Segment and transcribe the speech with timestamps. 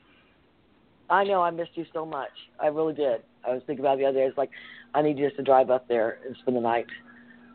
[1.11, 2.31] I know I missed you so much.
[2.59, 3.21] I really did.
[3.47, 4.25] I was thinking about the other day.
[4.25, 4.49] It's like
[4.95, 6.87] I need you just to drive up there and spend the night,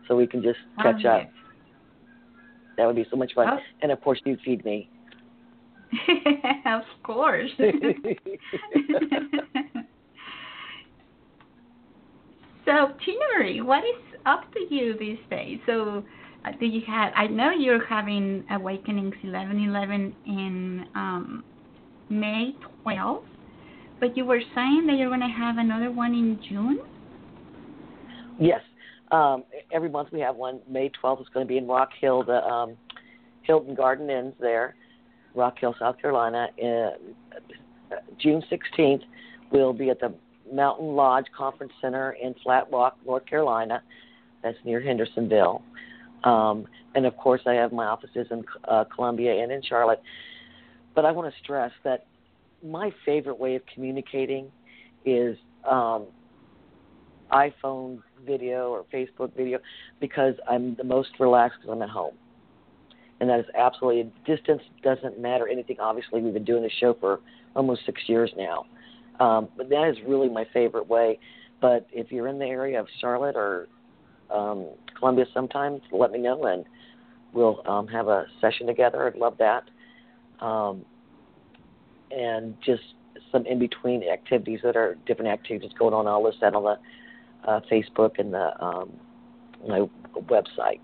[0.07, 1.27] so we can just oh, catch Oh, up.
[2.77, 3.47] That would be so much fun.
[3.49, 3.57] Oh.
[3.81, 4.91] And of course, you'd feed me.
[6.67, 7.49] of course.
[7.57, 7.71] so,
[13.33, 15.57] Marie, what is up to you these days?
[15.65, 16.03] So,
[16.59, 17.13] do you have?
[17.15, 21.43] I know you're having Awakenings 1111 in um,
[22.09, 23.23] May 12th,
[23.99, 26.79] but you were saying that you're going to have another one in June.
[28.39, 28.61] yes.
[29.09, 30.59] Um, every month we have one.
[30.69, 32.75] May 12th is going to be in Rock Hill, the um,
[33.43, 34.75] Hilton Garden Inns there,
[35.33, 36.47] Rock Hill, South Carolina.
[36.61, 39.03] Uh, June 16th,
[39.49, 40.13] we'll be at the
[40.51, 43.81] Mountain Lodge Conference Center in Flat Rock, North Carolina.
[44.43, 45.61] That's near Hendersonville.
[46.23, 46.65] Um,
[46.95, 50.01] and of course, I have my offices in uh, Columbia and in Charlotte.
[50.95, 52.07] But I want to stress that
[52.63, 54.51] my favorite way of communicating
[55.05, 55.37] is
[55.69, 56.07] um,
[57.31, 59.59] iPhone video or Facebook video
[59.99, 62.15] because I'm the most relaxed because I'm at home.
[63.19, 65.77] And that is absolutely, distance doesn't matter anything.
[65.79, 67.19] Obviously, we've been doing the show for
[67.55, 68.65] almost six years now.
[69.19, 71.19] Um, but that is really my favorite way.
[71.59, 73.67] But if you're in the area of Charlotte or
[74.31, 76.65] um, Columbia sometime, let me know and
[77.33, 79.07] we'll um, have a session together.
[79.07, 79.63] I'd love that.
[80.43, 80.85] Um,
[82.11, 82.83] and just
[83.31, 86.07] some in between activities that are different activities going on.
[86.07, 88.91] I'll list that on the uh, Facebook and the um,
[89.67, 90.79] my website.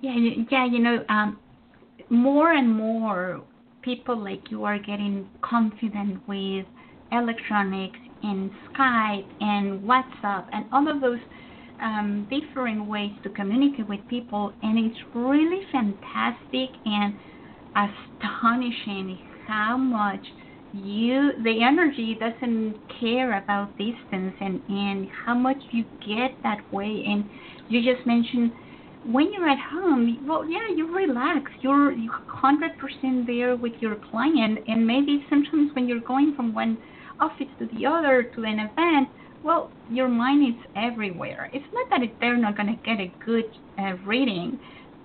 [0.00, 0.14] Yeah,
[0.50, 1.38] yeah, you know, um,
[2.08, 3.42] more and more
[3.82, 6.66] people like you are getting confident with
[7.10, 11.20] electronics and Skype and WhatsApp and all of those
[11.80, 17.14] um, different ways to communicate with people, and it's really fantastic and
[17.76, 20.24] astonishing how much
[20.72, 27.04] you the energy doesn't care about distance and and how much you get that way.
[27.06, 27.24] And
[27.68, 28.52] you just mentioned
[29.04, 31.50] when you're at home well yeah you relax.
[31.62, 32.10] You're you
[32.42, 36.76] 100% there with your client and maybe sometimes when you're going from one
[37.20, 39.08] office to the other to an event
[39.42, 43.44] well your mind is everywhere it's not that they're not going to get a good
[43.78, 44.58] uh, reading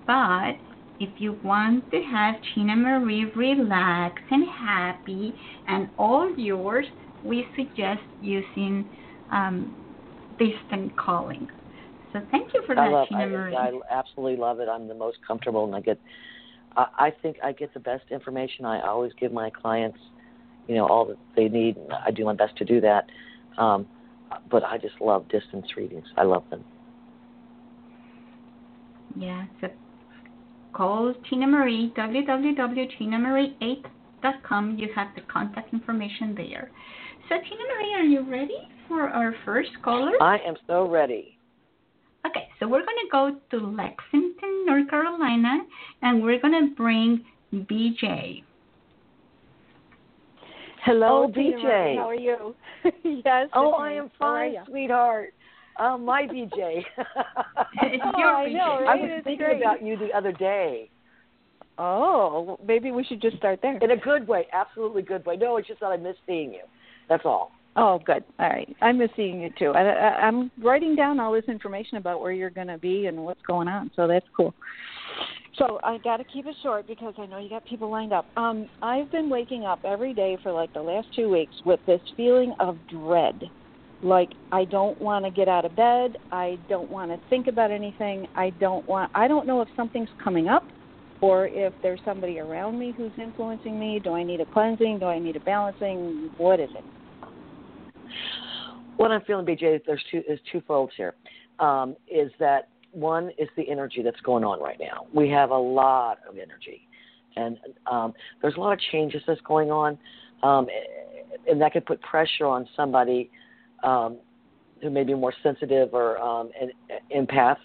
[0.06, 0.54] but
[1.00, 6.86] if you want to have Tinamarie relaxed and happy and all yours,
[7.22, 8.90] we suggest using
[9.30, 9.76] um,
[10.38, 11.48] distant calling.
[12.12, 13.56] So thank you for that, love, Tina I, Marie.
[13.56, 14.68] I absolutely love it.
[14.68, 15.98] I'm the most comfortable, and I get.
[16.76, 18.64] I, I think I get the best information.
[18.64, 19.98] I always give my clients,
[20.66, 21.76] you know, all that they need.
[21.76, 23.06] And I do my best to do that.
[23.58, 23.86] Um,
[24.50, 26.06] but I just love distance readings.
[26.16, 26.64] I love them.
[29.16, 29.68] Yeah, so
[30.72, 34.78] call Tinamarie, www.tinamarie8.com.
[34.78, 36.72] You have the contact information there.
[37.28, 40.20] So, Tina Marie, are you ready for our first caller?
[40.20, 41.38] I am so ready.
[42.26, 45.58] Okay, so we're going to go to Lexington, North Carolina,
[46.02, 47.24] and we're going to bring
[47.54, 48.42] BJ.
[50.84, 51.96] Hello, oh, BJ.
[51.96, 52.54] How are you?
[53.04, 53.48] yes.
[53.54, 55.32] Oh, I am fine, sweetheart.
[55.78, 56.50] Oh, my BJ.
[57.82, 59.62] it's oh, I know, I was It's thinking great.
[59.62, 60.90] about you the other day.
[61.78, 63.78] Oh, maybe we should just start there.
[63.78, 65.36] In a good way, absolutely good way.
[65.36, 66.62] No, it's just that I miss seeing you.
[67.08, 67.50] That's all.
[67.76, 68.22] Oh, good.
[68.38, 68.76] All right.
[68.82, 69.70] I miss seeing you too.
[69.70, 73.24] I, I, I'm writing down all this information about where you're going to be and
[73.24, 74.54] what's going on, so that's cool.
[75.58, 78.26] So I got to keep it short because I know you got people lined up.
[78.36, 82.00] Um, I've been waking up every day for like the last two weeks with this
[82.16, 83.40] feeling of dread.
[84.02, 86.16] Like I don't want to get out of bed.
[86.32, 88.26] I don't want to think about anything.
[88.34, 89.10] I don't want.
[89.14, 90.64] I don't know if something's coming up,
[91.20, 94.00] or if there's somebody around me who's influencing me.
[94.02, 94.98] Do I need a cleansing?
[94.98, 96.30] Do I need a balancing?
[96.36, 96.84] What is it?
[98.96, 101.14] What I'm feeling, BJ, there's two is twofold here.
[101.60, 105.06] Um, is that one is the energy that's going on right now.
[105.12, 106.86] We have a lot of energy,
[107.36, 107.58] and
[107.90, 109.98] um, there's a lot of changes that's going on,
[110.42, 110.66] um,
[111.48, 113.30] and that could put pressure on somebody
[113.82, 114.18] um,
[114.82, 117.56] who may be more sensitive or um, an, an empath.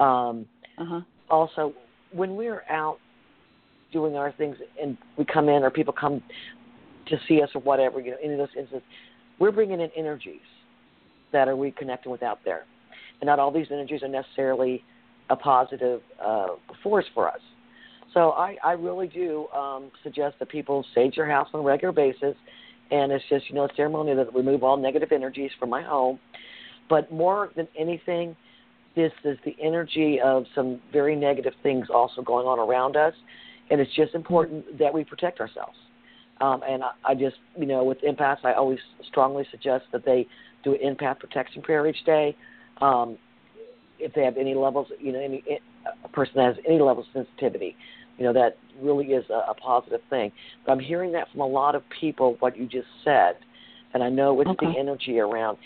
[0.00, 0.46] Um,
[0.78, 1.00] Uh-huh.
[1.30, 1.74] also,
[2.12, 2.98] when we're out
[3.92, 6.22] doing our things and we come in or people come
[7.06, 8.82] to see us or whatever, you know, any of those instances,
[9.38, 10.40] we're bringing in energies
[11.32, 12.64] that are we connecting with out there.
[13.22, 14.82] And not all these energies are necessarily
[15.30, 16.48] a positive uh,
[16.82, 17.38] force for us.
[18.12, 21.92] So I, I really do um, suggest that people sage your house on a regular
[21.92, 22.34] basis.
[22.90, 26.18] And it's just, you know, a ceremony that remove all negative energies from my home.
[26.90, 28.34] But more than anything,
[28.96, 33.14] this is the energy of some very negative things also going on around us.
[33.70, 35.76] And it's just important that we protect ourselves.
[36.40, 40.26] Um, and I, I just, you know, with empaths, I always strongly suggest that they
[40.64, 42.36] do an empath protection prayer each day.
[42.80, 43.18] Um,
[43.98, 45.44] if they have any levels, you know, any
[46.04, 47.76] a person that has any level of sensitivity,
[48.18, 50.32] you know, that really is a, a positive thing.
[50.64, 53.36] But I'm hearing that from a lot of people, what you just said,
[53.94, 54.66] and I know it's Okay.
[54.66, 55.58] the energy around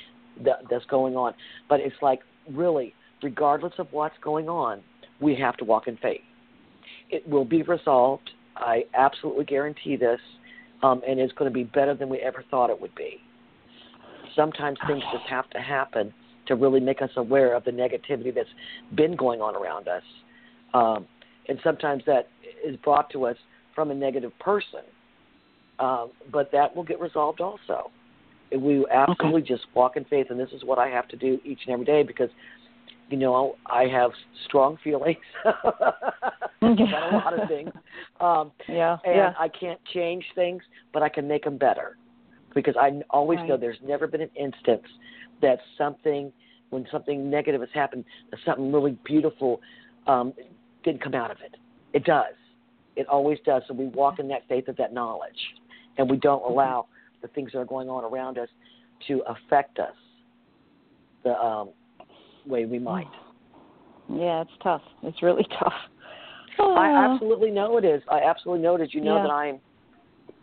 [0.45, 1.35] that, that's going on.
[1.69, 2.21] But it's like
[2.53, 4.83] really, regardless of what's going on,
[5.21, 6.21] we have to walk in faith.
[7.11, 8.31] It will be resolved.
[8.57, 10.21] I absolutely guarantee this,
[10.83, 13.19] um, and it's going to be better than we ever thought it would be.
[14.35, 16.13] Sometimes things just have to happen
[16.47, 18.49] to really make us aware of the negativity that's
[18.95, 20.03] been going on around us.
[20.75, 21.07] Um,
[21.49, 22.29] and sometimes that
[22.65, 23.37] is brought to us
[23.75, 24.81] from a negative person.
[25.79, 27.91] Um, but that will get resolved also.
[28.57, 31.61] We absolutely just walk in faith, and this is what I have to do each
[31.67, 32.31] and every day because,
[33.11, 34.13] you know, I have
[34.47, 35.93] strong feelings about
[36.63, 37.71] a lot of things.
[38.21, 38.97] Um, Yeah.
[39.05, 39.33] and yeah.
[39.39, 40.63] I can't change things,
[40.93, 41.97] but I can make them better
[42.55, 44.87] because I always know there's never been an instance
[45.43, 46.33] that something,
[46.71, 49.61] when something negative has happened, that something really beautiful
[50.07, 50.33] um,
[50.85, 51.57] didn't come out of it.
[51.93, 52.35] It does.
[52.97, 53.63] It always does.
[53.69, 55.39] So we walk in that faith of that knowledge,
[55.99, 56.87] and we don't allow
[57.23, 58.49] the things that are going on around us
[59.09, 59.95] to affect us
[61.25, 61.71] the um,
[62.47, 63.11] way we might.
[64.09, 64.83] Yeah, it's tough.
[65.03, 65.73] It's really tough.
[66.59, 67.13] I Oh.
[67.13, 68.03] absolutely know it is.
[68.11, 68.95] I absolutely know it is.
[68.95, 69.23] You know Yeah.
[69.23, 69.61] that I'm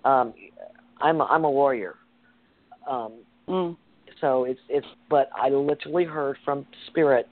[0.06, 0.34] um,
[1.02, 1.96] I'm a, I'm a warrior.
[2.88, 3.14] Um,
[3.48, 3.76] Mm.
[4.24, 7.28] So it's it's but I literally heard from spirit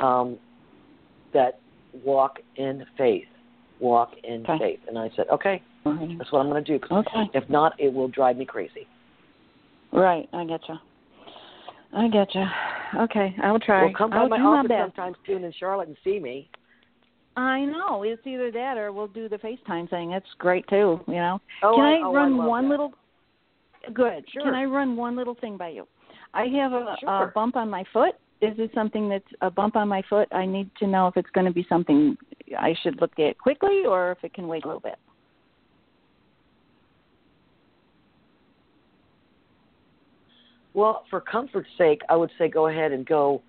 [0.00, 0.38] um,
[1.34, 1.60] that
[1.92, 3.26] walk in faith,
[3.80, 4.58] walk in Okay.
[4.58, 6.16] faith, and I said, okay, Right.
[6.16, 6.78] that's what I'm going to do.
[6.78, 7.30] 'cause Okay.
[7.34, 8.86] If not, it will drive me crazy.
[9.92, 10.26] Right.
[10.32, 10.80] I getcha.
[11.92, 12.50] I getcha.
[13.02, 13.36] Okay.
[13.42, 13.84] I'll try.
[13.84, 14.96] Well, come by I'll my my office best.
[14.96, 16.48] sometime soon in Charlotte and see me.
[17.36, 18.02] I know.
[18.04, 20.12] It's either that or we'll do the FaceTime thing.
[20.12, 21.38] It's great too, you know.
[21.62, 22.70] Oh, Can I, I, oh, run I one that.
[22.70, 22.92] little
[23.92, 24.24] Good.
[24.32, 24.42] Sure.
[24.42, 25.86] Can I run one little thing by you?
[26.36, 28.14] I have a, a bump on my foot.
[28.42, 30.28] Is it something that's a bump on my foot?
[30.32, 32.16] I need to know if it's going to be something
[32.58, 34.96] I should look at quickly or if it can wait a little bit.
[40.74, 43.40] Well, for comfort's sake, I would say go ahead and go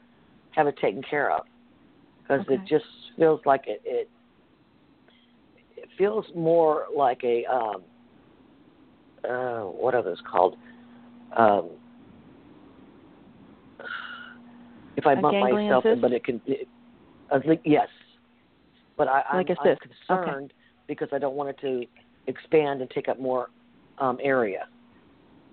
[0.51, 1.41] have it taken care of
[2.22, 2.86] because it just
[3.17, 4.10] feels like it, it
[5.75, 7.84] it feels more like a um
[9.29, 10.56] uh what are those called
[11.36, 11.72] um
[14.98, 16.01] if I bump ganglion myself cyst?
[16.01, 16.68] but it can it,
[17.32, 17.88] I think yes
[18.98, 19.82] but I I'm, Like a I'm cyst.
[19.84, 19.96] Okay.
[20.10, 20.54] concerned
[20.88, 21.86] because I don't want it to
[22.27, 23.50] expand and take up more
[24.00, 24.66] um area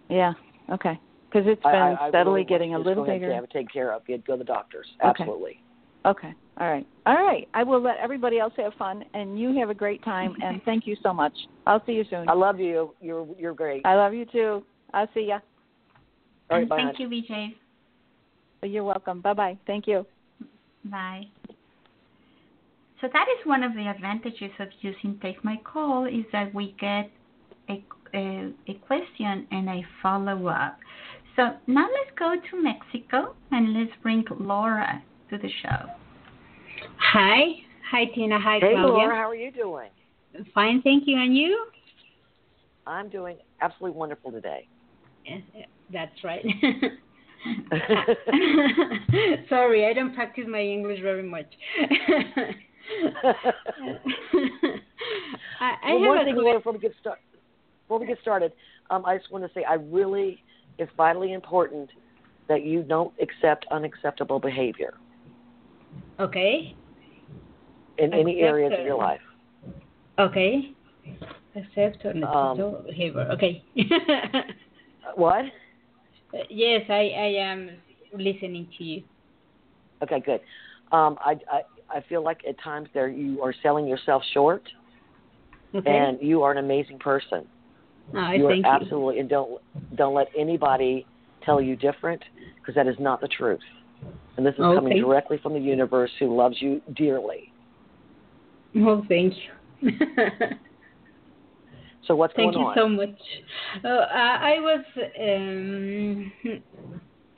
[0.08, 0.32] Yeah.
[0.70, 0.98] Okay.
[1.30, 3.22] Because it's been I- I steadily really getting you a to little go ahead and
[3.22, 3.34] bigger.
[3.34, 4.02] Have it taken care of.
[4.06, 4.86] You'd go to the doctors.
[5.02, 5.60] Absolutely.
[6.06, 6.32] Okay.
[6.58, 6.86] All right.
[7.06, 7.48] All right.
[7.54, 10.36] I will let everybody else have fun, and you have a great time.
[10.42, 11.32] And thank you so much.
[11.66, 12.28] I'll see you soon.
[12.28, 12.94] I love you.
[13.00, 13.84] You're you're great.
[13.84, 14.64] I love you too.
[14.92, 15.40] I'll see ya.
[16.50, 16.76] All right, and bye.
[16.76, 17.54] thank you, BJ.
[18.64, 19.20] You're welcome.
[19.20, 19.58] Bye bye.
[19.66, 20.06] Thank you.
[20.84, 21.28] Bye.
[23.00, 26.74] So that is one of the advantages of using Take My Call is that we
[26.80, 27.10] get
[27.68, 30.78] a, a, a question and a follow up.
[31.36, 35.90] So now let's go to Mexico and let's bring Laura to the show.
[36.98, 37.40] Hi.
[37.90, 38.38] Hi, Tina.
[38.40, 38.86] Hi, Hey, Claudia.
[38.86, 39.90] Laura, how are you doing?
[40.54, 41.16] Fine, thank you.
[41.16, 41.66] And you?
[42.86, 44.66] I'm doing absolutely wonderful today.
[45.92, 46.44] That's right.
[49.48, 51.46] Sorry, I don't practice my English very much.
[55.60, 57.18] I, I well, one thing, before we get start,
[57.84, 58.52] before we get started,
[58.90, 60.42] um, I just want to say I really
[60.78, 61.90] it's vitally important
[62.48, 64.94] that you don't accept unacceptable behavior
[66.20, 66.74] okay.
[67.98, 69.20] in any areas of your life.
[70.18, 70.72] Okay.
[71.56, 73.28] Accept or Um, behavior.
[73.32, 73.64] Okay.
[75.16, 75.44] What?
[76.48, 77.70] Yes, I, I am
[78.16, 79.02] listening to you.
[80.02, 80.40] Okay, good.
[80.92, 81.62] Um, I, I
[81.96, 84.62] I feel like at times there you are selling yourself short,
[85.74, 85.90] Okay.
[85.90, 87.46] and you are an amazing person.
[88.14, 88.70] I you are thank you.
[88.70, 89.60] absolutely and don't
[89.96, 91.06] don't let anybody
[91.44, 92.22] tell you different
[92.60, 93.60] because that is not the truth.
[94.36, 97.52] And this is coming directly from the universe who loves you dearly.
[98.76, 99.34] Oh, thank
[99.80, 99.90] you.
[102.06, 103.18] So what's Thank going you so much.
[103.84, 104.84] Uh, I I was
[105.20, 106.32] um,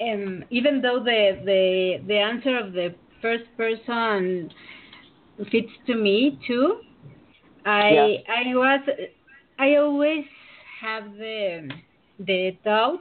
[0.01, 4.51] um, even though the the the answer of the first person
[5.51, 6.81] fits to me too.
[7.65, 8.07] I Yeah.
[8.29, 8.81] I was
[9.59, 10.25] I always
[10.81, 11.69] have the
[12.19, 13.01] the doubt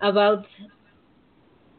[0.00, 0.44] about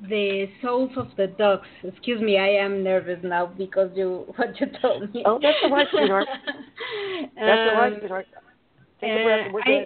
[0.07, 1.67] the souls of the dogs.
[1.83, 5.23] Excuse me, I am nervous now because you what you told me.
[5.25, 6.27] Oh, that's all right, sweetheart.
[7.35, 8.27] That's all right, Um, sweetheart.
[9.01, 9.53] Take a breath.
[9.53, 9.85] We're uh,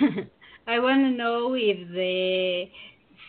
[0.00, 0.30] good.
[0.66, 2.64] I, I want to know if the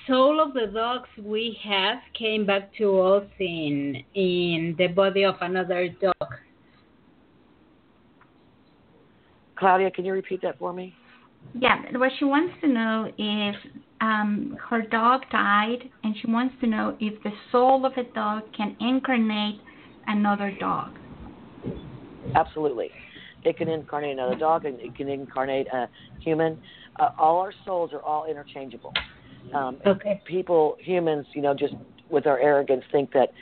[0.07, 5.35] soul of the dogs we have came back to us in in the body of
[5.41, 6.29] another dog.
[9.57, 10.93] Claudia, can you repeat that for me?
[11.53, 13.55] Yeah, what she wants to know is
[14.01, 18.43] um, her dog died, and she wants to know if the soul of a dog
[18.55, 19.59] can incarnate
[20.07, 20.91] another dog.
[22.35, 22.91] Absolutely.
[23.43, 25.89] It can incarnate another dog, and it can incarnate a
[26.19, 26.57] human.
[26.99, 28.93] Uh, all our souls are all interchangeable.
[29.53, 30.21] Um, Okay.
[30.25, 31.73] people, humans, you know, just
[32.09, 33.33] with our arrogance, think that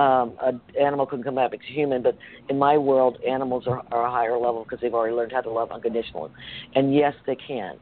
[0.00, 2.02] um, an animal can come back as human.
[2.02, 2.18] But
[2.48, 5.50] in my world, animals are, are a higher level because they've already learned how to
[5.50, 6.30] love unconditionally.
[6.74, 7.76] And yes, they can,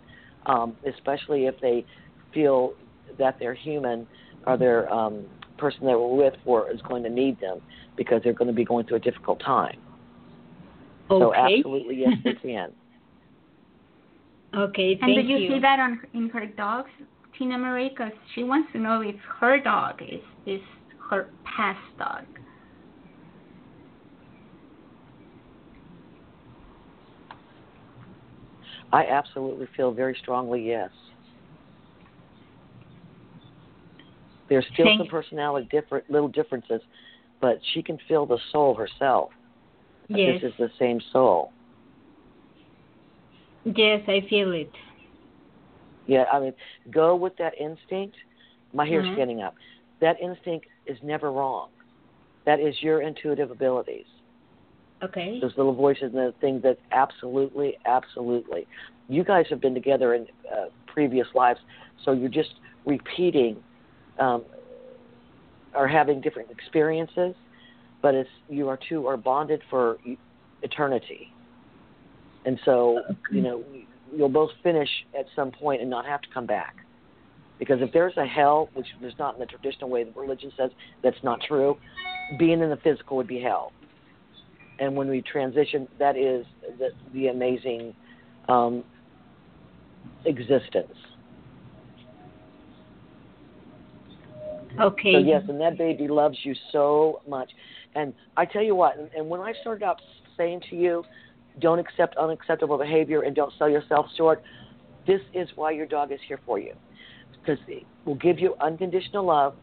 [0.46, 1.84] um, especially if they
[2.34, 2.74] feel
[3.18, 4.06] that their human
[4.46, 5.24] or their um,
[5.58, 7.60] person they were with for is going to need them
[7.96, 9.78] because they're going to be going through a difficult time.
[11.18, 12.72] So absolutely, yes, they can.
[14.54, 14.98] Okay.
[15.00, 16.90] And Thank do you, see that on in her dogs,
[17.38, 17.90] Tinamarie?
[17.90, 20.60] Because she wants to know if her dog is is
[21.10, 22.24] her past dog.
[28.92, 30.90] I absolutely feel very strongly yes.
[34.50, 36.82] There's still Thank- some personality different little differences,
[37.40, 39.30] but she can feel the soul herself.
[40.16, 40.40] Yes.
[40.42, 41.52] This is the same soul.
[43.64, 44.70] Yes, I feel it.
[46.06, 46.52] Yeah, I mean,
[46.90, 48.16] go with that instinct.
[48.72, 49.12] My hair's Mhm.
[49.14, 49.54] standing up.
[50.00, 51.68] That instinct is never wrong.
[52.44, 54.06] That is your intuitive abilities.
[55.02, 55.38] Okay.
[55.40, 58.66] Those little voices and the things that absolutely, absolutely.
[59.08, 61.60] You guys have been together in uh, previous lives,
[62.04, 62.54] so you're just
[62.84, 63.62] repeating
[64.18, 64.44] um,
[65.74, 67.34] or having different experiences,
[68.02, 69.98] but it's you are two are bonded for
[70.62, 71.32] eternity,
[72.44, 73.64] and so you know
[74.14, 76.76] you'll both finish at some point and not have to come back.
[77.58, 80.70] Because if there's a hell, which there's not in the traditional way that religion says
[81.02, 81.76] that's not true,
[82.36, 83.72] being in the physical would be hell.
[84.80, 86.44] And when we transition, that is
[86.78, 87.94] the, the amazing
[88.48, 88.82] um,
[90.24, 90.92] existence.
[94.80, 95.12] Okay.
[95.12, 97.50] So yes, and that baby loves you so much.
[97.94, 100.00] And I tell you what, and, and when I started out
[100.36, 101.04] saying to you,
[101.60, 104.42] don't accept unacceptable behavior and don't sell yourself short,
[105.06, 106.74] this is why your dog is here for you.
[107.32, 109.54] Because it will give you unconditional love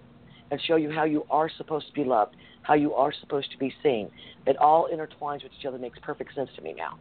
[0.52, 3.58] and show you how you are supposed to be loved, how you are supposed to
[3.58, 4.10] be seen.
[4.46, 6.98] It all intertwines with each other, makes perfect sense to me now.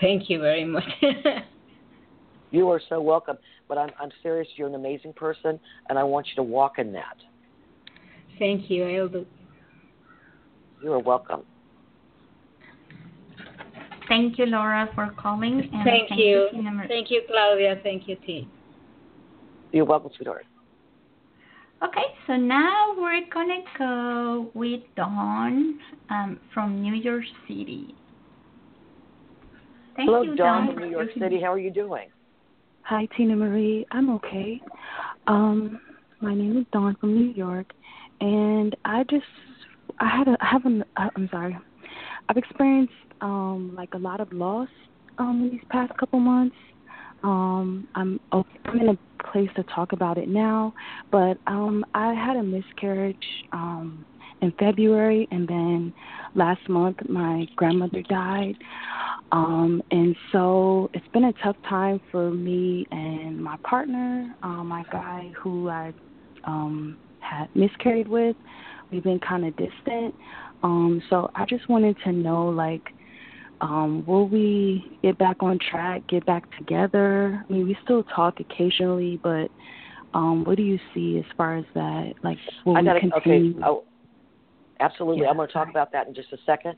[0.00, 0.84] Thank you very much.
[2.50, 3.38] You are so welcome.
[3.68, 6.92] But I'm, I'm serious, you're an amazing person, and I want you to walk in
[6.92, 7.16] that.
[8.40, 8.84] Thank you.
[8.86, 9.26] I'll do.
[10.82, 11.42] You are welcome.
[14.08, 15.70] Thank you, Laura, for calling.
[15.72, 16.48] And Thank you.
[16.52, 16.88] Tinamarie.
[16.88, 17.76] Thank you, Claudia.
[17.84, 18.48] Thank you, T.
[19.70, 20.46] You're welcome, sweetheart.
[21.84, 25.78] Okay, so now we're gonna go with Dawn
[26.10, 27.94] um, from New York City.
[29.96, 30.74] Thank Hello, you, Dawn Dawn.
[30.74, 31.40] from New York City.
[31.40, 32.08] How are you doing?
[32.82, 33.84] Hi, Tinamarie.
[33.92, 34.60] I'm okay.
[35.26, 35.80] Um,
[36.20, 37.72] my name is Dawn from New York,
[38.20, 39.24] and I just
[39.98, 41.56] I had a I have a uh, I'm sorry.
[42.28, 44.68] I've experienced um like a lot of loss
[45.18, 46.56] um in these past couple months.
[47.22, 48.98] Um, I'm oh, I'm in a
[49.30, 50.74] place to talk about it now,
[51.10, 53.16] but um I had a miscarriage
[53.52, 54.04] um
[54.42, 55.92] in February, and then
[56.34, 58.56] last month my grandmother died.
[59.32, 64.82] Um, and so it's been a tough time for me and my partner, um, my
[64.90, 65.92] guy who I
[66.44, 68.36] um, had miscarried with.
[68.90, 70.14] We've been kind of distant.
[70.62, 72.82] Um, so I just wanted to know, like,
[73.60, 77.44] um, will we get back on track, get back together?
[77.48, 79.48] I mean, we still talk occasionally, but
[80.14, 82.14] um, what do you see as far as that?
[82.22, 83.50] Like, will I we gotta continue?
[83.50, 83.62] okay.
[83.64, 83.84] Oh,
[84.80, 85.22] absolutely.
[85.22, 85.70] Yeah, I'm going to talk sorry.
[85.70, 86.76] about that in just a second.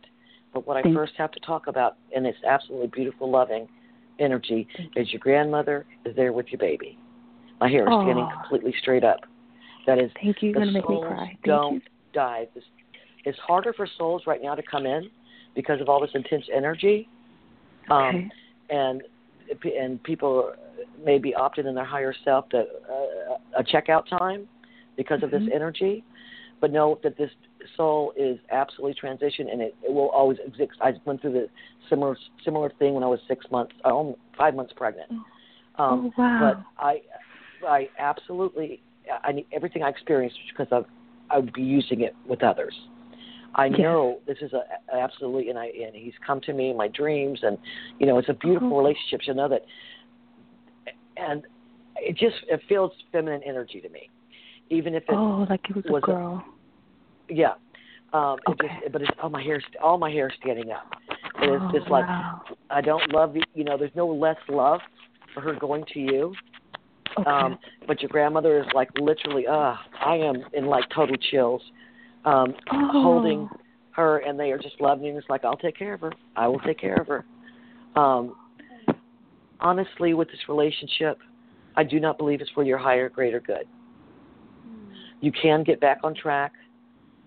[0.52, 3.68] But what I first have to talk about, and it's absolutely beautiful, loving
[4.18, 6.98] energy, is your grandmother is there with your baby.
[7.58, 9.20] My hair is standing completely straight up.
[9.86, 10.50] That is Thank you.
[10.50, 11.26] You're gonna make me cry.
[11.26, 11.80] Thank don't you.
[12.12, 12.48] die.
[12.54, 12.64] This,
[13.24, 15.10] it's harder for souls right now to come in
[15.54, 17.08] because of all this intense energy.
[17.90, 18.30] Um, Okay.
[18.70, 19.02] and
[19.76, 20.52] and people
[21.04, 24.48] may be opting in their higher self to uh, a checkout time
[24.96, 25.54] because of this Mhm.
[25.54, 26.04] energy.
[26.60, 27.30] But know that this
[27.76, 30.72] soul is absolutely transitioned, and it, it will always exist.
[30.80, 31.50] I went through the
[31.88, 35.10] similar similar thing when I was six months, um, five months pregnant.
[35.10, 35.18] Um,
[35.78, 36.38] oh wow.
[36.38, 37.02] But I,
[37.66, 38.80] I absolutely,
[39.24, 40.84] I need everything I experienced because I've,
[41.30, 42.74] I would be using it with others.
[43.54, 44.62] I know this is a
[44.94, 47.58] absolutely, and I and he's come to me in my dreams, and
[47.98, 48.78] you know it's a beautiful Oh.
[48.78, 49.20] relationship.
[49.26, 49.62] You know that,
[51.16, 51.42] and
[51.96, 54.08] it just it feels feminine energy to me,
[54.70, 56.44] even if it, oh, like it was a was a- girl.
[57.28, 57.52] yeah.
[58.14, 60.86] Um, it just, but it's all my hair, all my hair standing up.
[61.40, 62.42] It is oh, just like wow.
[62.70, 63.42] I don't love you.
[63.54, 64.80] You know, there's no less love
[65.32, 66.34] for her going to you.
[67.18, 67.28] Okay.
[67.28, 71.62] Um, but your grandmother is like literally, uh, I am in like total chills,
[72.24, 72.88] um, oh.
[72.92, 73.48] holding
[73.92, 75.18] her, and they are just loving you.
[75.18, 76.12] It's like I'll take care of her.
[76.36, 77.24] I will take care of her.
[78.00, 78.36] Um,
[79.60, 81.18] honestly, with this relationship,
[81.76, 83.66] I do not believe it's for your higher, greater good.
[85.20, 86.52] You can get back on track,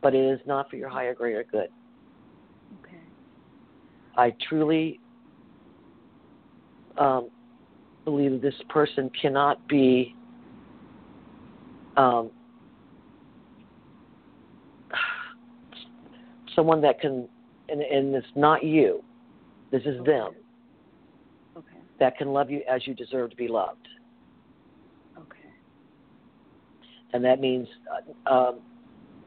[0.02, 1.70] but it is not for your higher, greater good.
[2.82, 2.98] Okay.
[4.18, 5.00] I truly
[6.98, 7.30] um,
[8.06, 10.16] believe that this person cannot be
[11.98, 12.30] um,
[16.56, 17.28] someone that can,
[17.70, 19.04] and, and it's not you,
[19.72, 20.34] this is them,
[21.58, 21.78] Okay.
[22.00, 23.88] that can love you as you deserve to be loved.
[25.18, 25.50] Okay.
[27.14, 27.68] And that means
[28.30, 28.60] uh, um,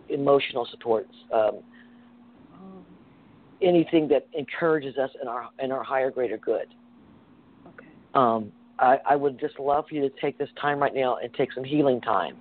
[0.08, 1.58] emotional supports, um,
[2.54, 2.82] Oh.
[3.62, 6.66] anything that encourages us in our in our higher, greater good.
[7.66, 7.86] Okay.
[8.14, 11.32] um, I, I would just love for you to take this time right now and
[11.34, 12.36] take some healing time.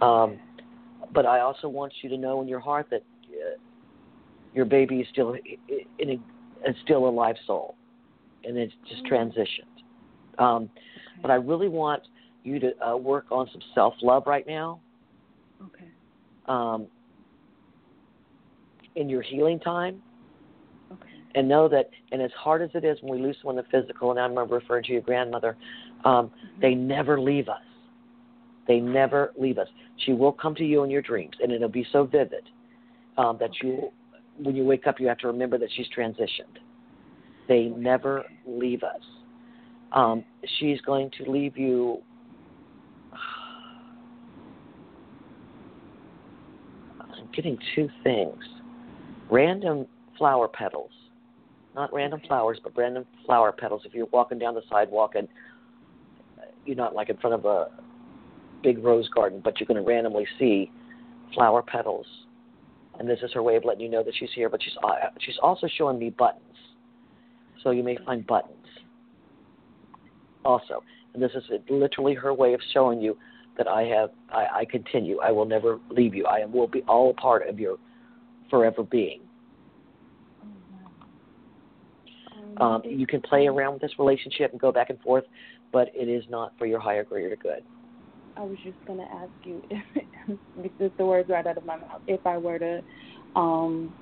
[0.00, 0.38] Um,
[1.12, 3.56] but I also want you to know in your heart that uh,
[4.54, 5.34] your baby is still
[5.98, 6.12] in a,
[6.68, 7.76] is still a live soul.
[8.44, 9.64] and it's just transitioned.
[10.38, 10.70] Um,
[11.22, 12.02] But I really want
[12.42, 14.80] you to uh, work on some self love right now.
[15.62, 15.90] Okay.
[16.46, 16.86] Um,
[18.96, 20.13] in your healing time, Okay.
[21.34, 23.80] And know that, and as hard as it is when we lose someone in the
[23.80, 25.56] physical, and I'm referring to your grandmother,
[26.04, 26.60] um, Mm-hmm.
[26.60, 27.62] they never leave us.
[28.66, 29.68] They never leave us.
[30.04, 32.48] She will come to you in your dreams, and it'll be so vivid
[33.18, 33.90] um, that you,
[34.38, 36.58] when you wake up, you have to remember that she's transitioned.
[37.48, 39.00] They never leave us.
[39.92, 40.24] Um,
[40.58, 42.02] she's going to leave you.
[47.00, 48.42] I'm getting two things
[49.30, 49.86] random
[50.18, 50.90] flower petals.
[51.74, 53.82] Not random flowers, but random flower petals.
[53.84, 55.26] If you're walking down the sidewalk and
[56.64, 57.70] you're not like in front of a
[58.62, 60.70] big rose garden, but you're going to randomly see
[61.34, 62.06] flower petals.
[62.98, 64.48] And this is her way of letting you know that she's here.
[64.48, 66.42] But she's uh, she's also showing me buttons,
[67.62, 68.54] so you may find buttons.
[70.44, 73.16] Also, and this is literally her way of showing you
[73.58, 75.18] that I have I, I continue.
[75.18, 76.26] I will never leave you.
[76.26, 77.78] I will be all part of your
[78.48, 79.22] forever being.
[82.60, 85.24] Um, you can play around with this relationship and go back and forth,
[85.72, 87.62] but it is not for your higher greater good.
[88.36, 92.00] I was just gonna ask you if because the words right out of my mouth.
[92.06, 92.82] If I were to
[93.36, 93.92] um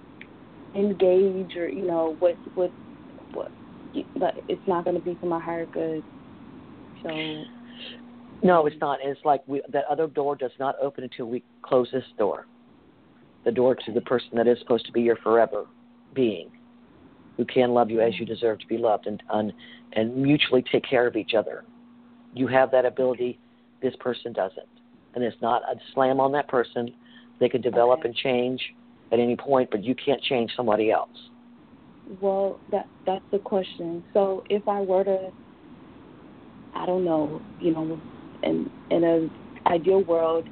[0.74, 2.70] engage or you know what what
[3.34, 3.50] what
[4.18, 6.02] but it's not gonna be for my higher good.
[7.02, 7.44] So
[8.42, 8.98] No, it's not.
[9.02, 12.46] It's like we, that other door does not open until we close this door.
[13.44, 15.66] The door to the person that is supposed to be your forever
[16.14, 16.50] being,
[17.36, 19.52] who can love you as you deserve to be loved, and and,
[19.94, 21.64] and mutually take care of each other.
[22.34, 23.38] You have that ability.
[23.82, 24.68] This person doesn't,
[25.14, 26.94] and it's not a slam on that person.
[27.40, 28.08] They can develop Okay.
[28.08, 28.60] and change
[29.12, 31.10] at any point, but you can't change somebody else.
[32.20, 34.04] well that that's the question.
[34.12, 35.30] So if I were to
[36.74, 38.00] I don't know, you know,
[38.42, 39.28] in in a
[39.68, 40.46] ideal world,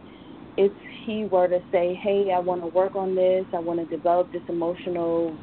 [0.57, 0.73] if
[1.05, 3.47] he were to say, "Hey, I want to work on this.
[3.55, 5.37] I want to develop this emotional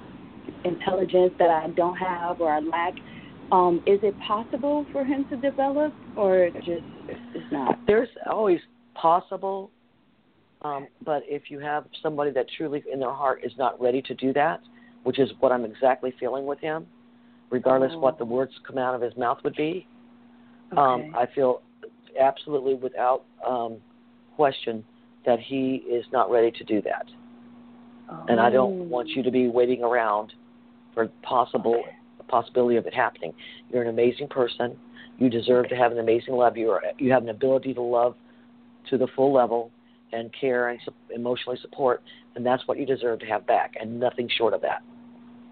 [0.68, 2.94] intelligence that I don't have or I lack,"
[3.52, 6.84] um, is it possible for him to develop, or just
[7.34, 7.80] it's not?
[7.88, 8.60] There's always
[8.96, 9.72] possible,
[10.64, 14.14] um, but if you have somebody that truly in their heart is not ready to
[14.16, 14.60] do that,
[15.04, 16.86] which is what I'm exactly feeling with him,
[17.50, 18.00] regardless Oh.
[18.00, 19.88] what the words come out of his mouth would be,
[20.74, 20.82] Okay.
[20.82, 21.62] um, I feel
[22.20, 23.78] absolutely without um,
[24.36, 24.84] question
[25.26, 27.06] that he is not ready to do that.
[28.30, 30.34] And I don't want you to be waiting around
[30.98, 31.84] for possible
[32.28, 33.32] possibility of it happening.
[33.70, 34.76] You're an amazing person.
[35.20, 36.58] You deserve to have an amazing love.
[36.58, 38.16] You are you have an ability to love
[38.90, 39.72] to the full level
[40.12, 42.02] and care and su- emotionally support,
[42.36, 44.82] and that's what you deserve to have back, and nothing short of that.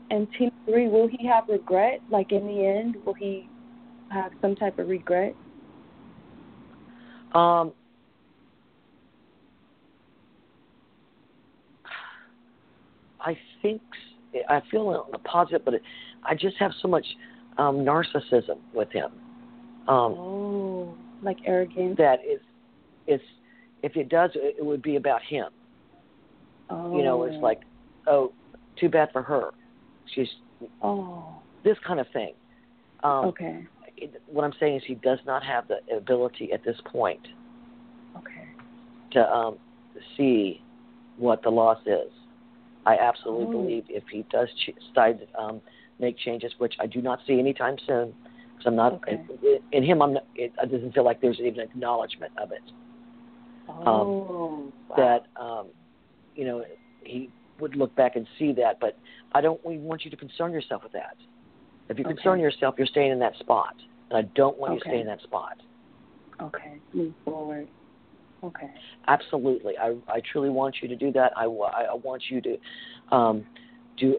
[0.10, 2.01] And Team Three, will he have regret?
[2.10, 3.47] Like in the end, will he
[4.10, 5.36] have some type of regret?
[7.34, 7.71] Um,
[13.19, 14.14] I think s-
[14.50, 15.82] I feel on the positive, but it,
[16.24, 17.06] I just have so much
[17.58, 19.12] um, narcissism with him.
[19.88, 21.98] Um, oh, like arrogance.
[21.98, 22.39] that is,
[23.08, 23.24] it's
[23.84, 25.48] if it does, it, it would be about him.
[26.69, 26.98] Oh.
[26.98, 27.62] You know, it's like,
[28.08, 28.34] oh,
[28.80, 29.52] too bad for her.
[30.13, 30.28] She's
[30.82, 31.26] Oh.
[31.63, 32.34] this kind of thing.
[33.04, 33.67] Um, Okay.
[33.98, 37.19] it, what I'm saying is he does not have the ability at this point
[38.17, 38.48] Okay.
[39.12, 39.58] to um,
[40.17, 40.62] see
[41.17, 42.12] what the loss is.
[42.86, 43.52] I absolutely Oh.
[43.52, 45.62] believe if he does ch- decide to um,
[46.00, 48.13] make changes, which I do not see anytime soon,
[48.52, 49.19] because I'm not Okay.
[49.43, 50.02] in, in him.
[50.02, 52.62] I'm not, it, it doesn't feel like there's even acknowledgement of it.
[53.69, 54.71] Oh.
[54.89, 54.95] wow.
[54.95, 55.67] That um,
[56.36, 56.63] you know
[57.04, 58.98] he would look back and see that, but
[59.32, 61.15] I don't we want you to concern yourself with that.
[61.89, 63.76] If you concern yourself, you're staying in that spot,
[64.10, 65.58] and I don't want you to stay in that spot.
[66.41, 66.80] Okay.
[66.93, 67.67] Move forward.
[68.45, 68.69] Okay.
[69.08, 71.31] Absolutely, I I truly want you to do that.
[71.36, 72.58] I, I want you to
[73.15, 73.45] um,
[73.97, 74.17] do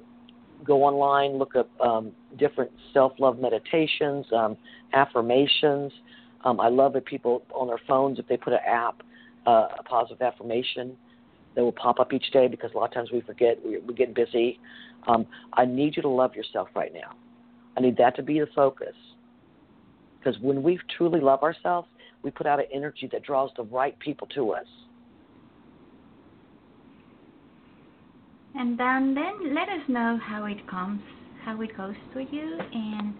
[0.65, 4.57] go online, look up um, different self love meditations, um,
[4.93, 5.93] affirmations.
[6.45, 9.03] Um, I love it people on their phones if they put an app,
[9.47, 10.97] uh, a positive affirmation
[11.55, 13.95] that will pop up each day because a lot of times we forget we, we
[13.95, 14.59] get busy.
[15.07, 17.15] Um, I need you to love yourself right now.
[17.77, 18.95] I need that to be the focus
[20.19, 21.89] because when we truly love ourselves,
[22.27, 24.67] we put out an energy that draws the right people to us.
[28.57, 31.01] And then, then let us know how it comes,
[31.45, 32.59] how it goes to you.
[32.73, 33.15] And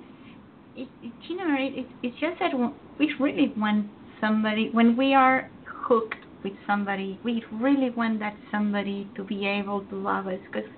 [0.75, 2.51] it, it, you know, it, it, it's just that
[2.99, 3.87] we really want
[4.21, 5.49] somebody, when we are
[5.87, 10.69] hooked with somebody, we really want that somebody to be able to love us because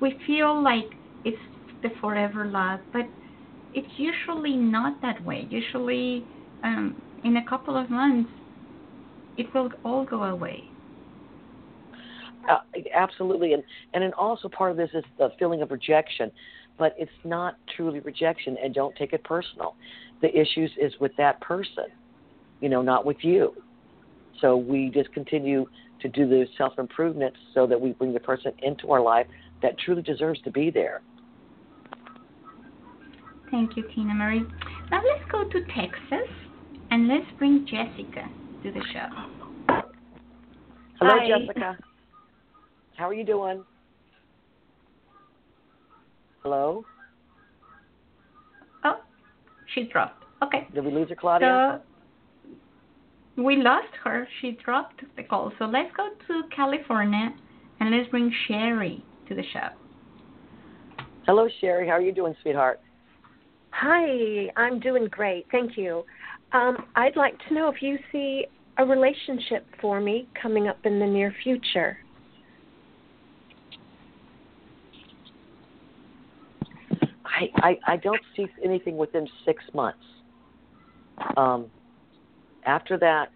[0.00, 0.86] we feel like
[1.24, 1.38] it's
[1.84, 2.80] the forever love.
[2.92, 3.02] But
[3.72, 5.46] it's usually not that way.
[5.48, 6.24] Usually,
[6.64, 8.30] um, in a couple of months,
[9.36, 10.64] it will all go away.
[12.48, 12.58] Uh,
[12.94, 16.30] absolutely, and and then also part of this is the feeling of rejection,
[16.78, 19.74] but it's not truly rejection, and don't take it personal.
[20.22, 21.86] The issues is with that person,
[22.60, 23.54] you know, not with you.
[24.40, 25.66] So we just continue
[26.00, 29.26] to do the self improvement so that we bring the person into our life
[29.62, 31.02] that truly deserves to be there.
[33.50, 34.48] Thank you, Tinamarie.
[34.90, 36.28] Now let's go to Texas
[36.90, 38.28] and let's bring Jessica
[38.62, 39.08] to the show.
[40.98, 41.28] Hello, Hi.
[41.28, 41.78] Jessica.
[42.96, 43.64] How are you doing?
[46.42, 46.84] Hello?
[48.84, 49.00] Oh,
[49.74, 50.24] she dropped.
[50.42, 50.66] Okay.
[50.74, 51.80] Did we lose her, Claudia?
[53.36, 54.26] So we lost her.
[54.40, 55.52] She dropped the call.
[55.58, 57.34] So let's go to California
[57.80, 59.68] and let's bring Sherry to the show.
[61.26, 61.86] Hello, Sherry.
[61.86, 62.80] How are you doing, sweetheart?
[63.70, 65.46] Hi, I'm doing great.
[65.52, 66.04] Thank you.
[66.52, 68.46] Um, I'd like to know if you see
[68.78, 71.98] a relationship for me coming up in the near future.
[77.24, 79.98] I, I, I don't see anything within six months.
[81.36, 81.66] Um,
[82.64, 83.30] after that,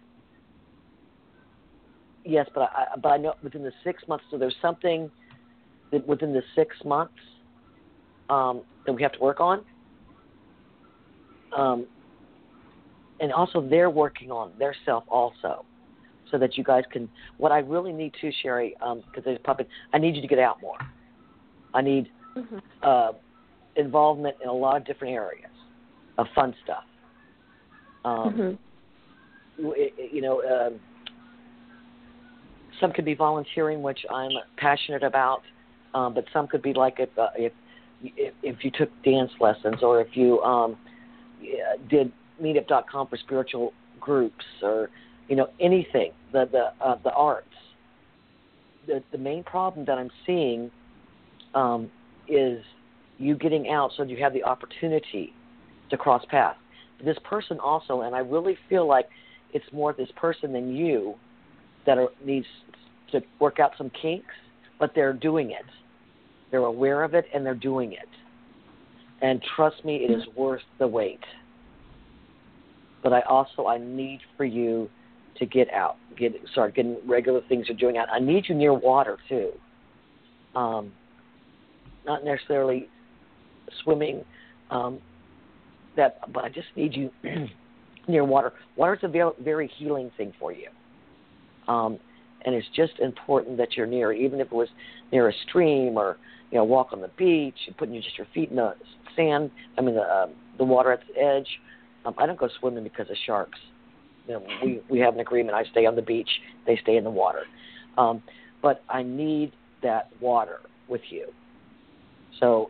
[2.25, 4.25] yes, but I, but I know within the six months.
[4.31, 5.11] So there's something
[5.91, 7.13] that within the six months
[8.29, 9.63] um, that we have to work on.
[11.55, 11.85] Um,
[13.19, 15.65] and also, they're working on their self also,
[16.31, 17.09] so that you guys can.
[17.37, 19.67] What I really need to, Sherry, because um, there's puppet.
[19.93, 20.77] I need you to get out more.
[21.73, 22.57] I need Mm-hmm.
[22.81, 23.11] uh,
[23.75, 25.51] involvement in a lot of different areas
[26.17, 26.83] of fun stuff.
[28.05, 28.57] Um,
[29.59, 29.69] Mm-hmm.
[30.11, 30.79] you know, um,
[32.81, 35.43] some could be volunteering, which I'm passionate about,
[35.93, 37.53] um, but some could be like if uh, if
[38.01, 40.75] if if you took dance lessons or if you um,
[41.89, 44.89] did Meetup.com for spiritual groups or
[45.29, 47.47] you know anything the the uh, the arts.
[48.87, 50.71] The the main problem that I'm seeing
[51.55, 51.89] um,
[52.27, 52.61] is
[53.17, 55.33] you getting out so you have the opportunity
[55.89, 56.57] to cross paths.
[57.03, 59.09] This person also, and I really feel like
[59.53, 61.15] it's more this person than you
[61.85, 62.47] that are, needs
[63.11, 64.33] to work out some kinks,
[64.79, 65.65] but they're doing it.
[66.51, 68.07] They're aware of it and they're doing it.
[69.21, 71.19] And trust me, it is worth the wait.
[73.03, 74.89] But I also I need for you
[75.37, 78.07] to get out, get start getting regular things you're doing out.
[78.11, 79.51] I need you near water too.
[80.55, 80.91] Um,
[82.05, 82.87] not necessarily
[83.83, 84.23] swimming,
[84.69, 84.99] um,
[85.95, 87.09] that, but I just need you
[88.07, 88.53] near water.
[88.75, 90.67] Water is a very, very healing thing for you,
[91.67, 91.99] um,
[92.45, 94.69] and it's just important that you're near, even if it was
[95.11, 96.17] near a stream or
[96.51, 98.75] you know walk on the beach, putting just your feet in the
[99.15, 99.51] sand.
[99.77, 101.47] I mean the uh, the water at the edge.
[102.05, 103.59] Um, I don't go swimming because of sharks.
[104.27, 105.55] You know, we we have an agreement.
[105.55, 106.29] I stay on the beach.
[106.65, 107.43] They stay in the water.
[107.97, 108.23] Um,
[108.61, 111.27] but I need that water with you.
[112.39, 112.69] So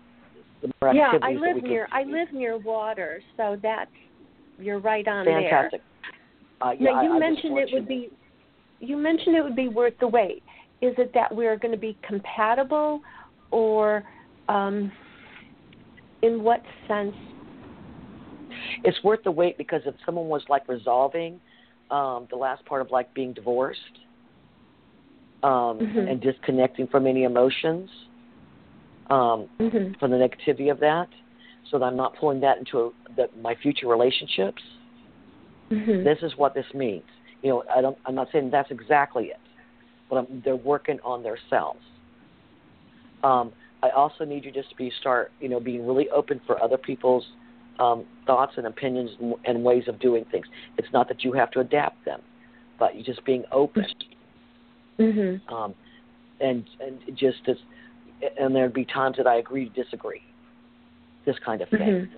[0.61, 3.91] the more Yeah, I activities we live can- near I live near water, so that's
[4.59, 5.81] you're right on Fantastic.
[6.61, 6.91] Uh, yeah.
[6.91, 8.09] Now you I mentioned want it would be
[8.79, 10.43] you mentioned it would be worth the wait.
[10.81, 13.01] Is it that we're going to be compatible,
[13.51, 14.03] or
[14.49, 14.91] um,
[16.21, 17.15] in what sense?
[18.83, 21.39] It's worth the wait because if someone was like resolving
[21.91, 23.79] um, the last part of like being divorced
[25.43, 26.09] um, Mhm.
[26.09, 27.89] and disconnecting from any emotions,
[29.09, 29.93] um, Mm-hmm.
[29.99, 31.09] from the negativity of that,
[31.69, 34.61] so that I'm not pulling that into a, the, my future relationships.
[35.69, 36.03] Mm-hmm.
[36.03, 37.03] This is what this means.
[37.41, 37.97] You know, I don't.
[38.05, 39.39] I'm not saying that's exactly it,
[40.09, 41.81] but I'm, they're working on themselves.
[43.23, 46.61] Um, I also need you just to be start, you know, being really open for
[46.63, 47.25] other people's
[47.79, 49.11] um, thoughts and opinions
[49.45, 50.45] and, ways of doing things.
[50.77, 52.21] It's not that you have to adapt them,
[52.79, 53.85] but you just being open.
[54.99, 55.53] Mm-hmm.
[55.53, 55.73] Um,
[56.39, 57.57] and and just as,
[58.39, 60.21] and there'd be times that I agree to disagree.
[61.25, 61.79] This kind of thing.
[61.79, 62.09] Mhm.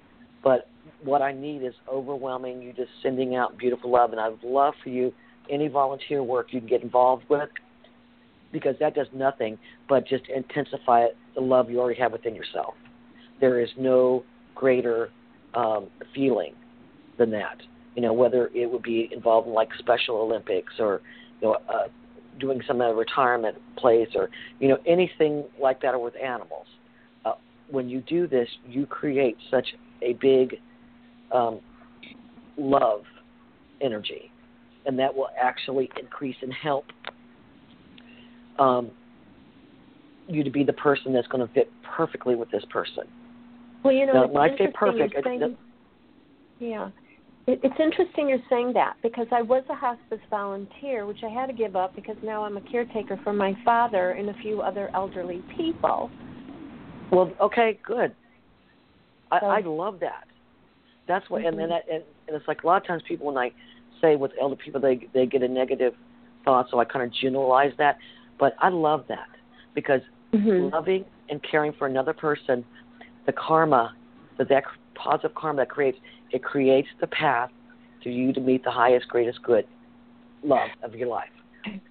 [0.43, 0.67] But
[1.03, 2.61] what I need is overwhelming.
[2.61, 5.13] You just sending out beautiful love, and I would love for you
[5.49, 7.49] any volunteer work you can get involved with,
[8.51, 12.73] because that does nothing but just intensify the love you already have within yourself.
[13.39, 14.23] There is no
[14.55, 15.09] greater
[15.55, 16.53] um, feeling
[17.17, 17.57] than that.
[17.95, 21.01] You know, whether it would be involved in like Special Olympics or
[21.41, 21.87] you know uh,
[22.39, 26.67] doing some kind of retirement place or you know anything like that or with animals.
[27.23, 27.33] Uh,
[27.69, 29.67] when you do this, you create such
[30.01, 30.59] a big
[31.31, 31.59] um,
[32.57, 33.03] love
[33.81, 34.31] energy,
[34.85, 36.85] and that will actually increase and help
[38.59, 38.91] um,
[40.27, 43.03] you to be the person that's going to fit perfectly with this person.
[43.85, 45.55] Well, you know, it's I say perfect, saying,
[46.57, 46.89] yeah,
[47.45, 51.45] it, it's interesting you're saying that because I was a hospice volunteer, which I had
[51.45, 54.89] to give up because now I'm a caretaker for my father and a few other
[54.95, 56.09] elderly people.
[57.11, 58.15] Well, okay, good.
[59.31, 60.23] I, So- I love that.
[61.07, 61.69] That's what, and then Mhm.
[61.69, 63.51] that, and, and it's like a lot of times people when I
[64.01, 65.93] say with elder people they they get a negative
[66.43, 67.99] thought, so I kind of generalize that.
[68.39, 69.27] But I love that
[69.75, 70.01] because
[70.33, 70.73] Mm-hmm.
[70.73, 72.65] loving and caring for another person,
[73.25, 73.95] the karma
[74.37, 74.63] that that
[74.95, 75.97] positive karma that creates,
[76.31, 77.49] it creates the path
[78.03, 79.65] to you to meet the highest, greatest good,
[80.43, 81.29] love of your life.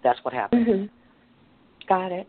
[0.03, 0.67] That's what happens.
[0.67, 0.85] hmm
[1.89, 2.27] Got it.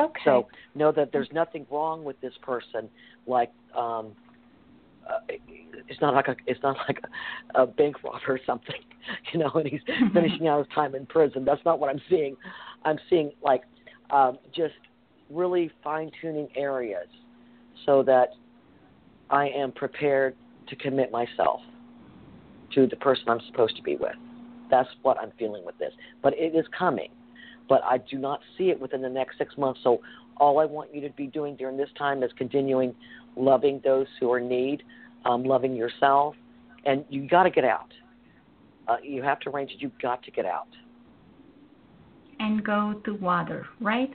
[0.00, 0.20] Okay.
[0.24, 2.88] So know that there's nothing wrong with this person.
[3.26, 4.12] Like um,
[5.08, 5.18] uh,
[5.88, 7.00] it's not like a it's not like
[7.54, 8.76] a, a bank robber or something,
[9.32, 9.80] you know, and he's
[10.14, 11.44] finishing out his time in prison.
[11.44, 12.36] That's not what I'm seeing.
[12.84, 13.62] I'm seeing like
[14.10, 14.74] um, just
[15.30, 17.08] really fine tuning areas
[17.86, 18.30] so that
[19.30, 20.34] I am prepared
[20.68, 21.60] to commit myself
[22.74, 24.14] to the person I'm supposed to be with.
[24.70, 25.92] That's what I'm feeling with this.
[26.22, 27.10] But it is coming.
[27.68, 29.80] But I do not see it within the next six months.
[29.82, 30.00] So
[30.36, 32.94] all I want you to be doing during this time is continuing
[33.36, 34.82] loving those who are in need,
[35.24, 36.34] um, loving yourself,
[36.84, 37.92] and you got to get out.
[38.88, 39.76] Uh, you have to arrange it.
[39.80, 40.66] You've got to get out
[42.40, 44.10] and go to water, right?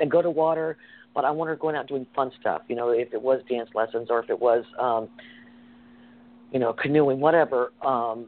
[0.00, 0.76] and go to water.
[1.16, 2.60] But I want her going out doing fun stuff.
[2.68, 5.08] You know, if it was dance lessons or if it was, um,
[6.52, 7.72] you know, canoeing, whatever.
[7.80, 8.26] Um,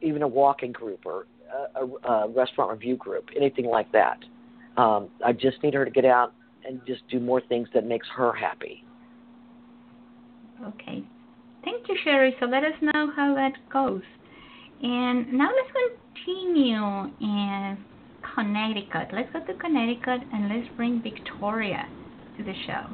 [0.00, 1.26] even a walking group or
[1.74, 4.18] a, a, restaurant review group, anything like that.
[4.76, 6.32] Um, I just need her to get out
[6.64, 8.84] and just do more things that makes her happy.
[10.64, 11.02] Okay.
[11.64, 12.36] Thank you, Sherry.
[12.38, 14.02] So let us know how that goes.
[14.82, 15.92] And now let's
[16.24, 17.76] continue in
[18.34, 19.08] Connecticut.
[19.12, 21.86] Let's go to Connecticut and let's bring Victoria
[22.40, 22.86] to the show.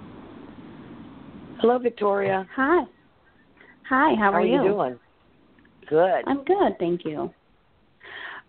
[1.61, 2.47] Hello, Victoria.
[2.55, 2.85] Hi.
[3.89, 4.63] Hi, how, are you?
[4.63, 4.99] doing?
[5.89, 6.23] Good.
[6.27, 7.33] I'm good, thank you.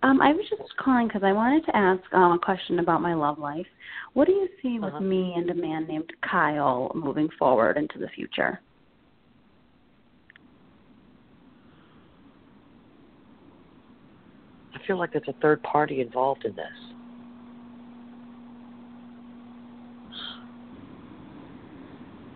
[0.04, 3.14] Um, I was just calling because I wanted to ask um, a question about my
[3.14, 3.66] love life.
[4.14, 5.04] What do you see with Uh-huh.
[5.04, 8.62] me and a man named Kyle moving forward into the future?
[14.74, 16.87] I feel like there's a third party involved in this.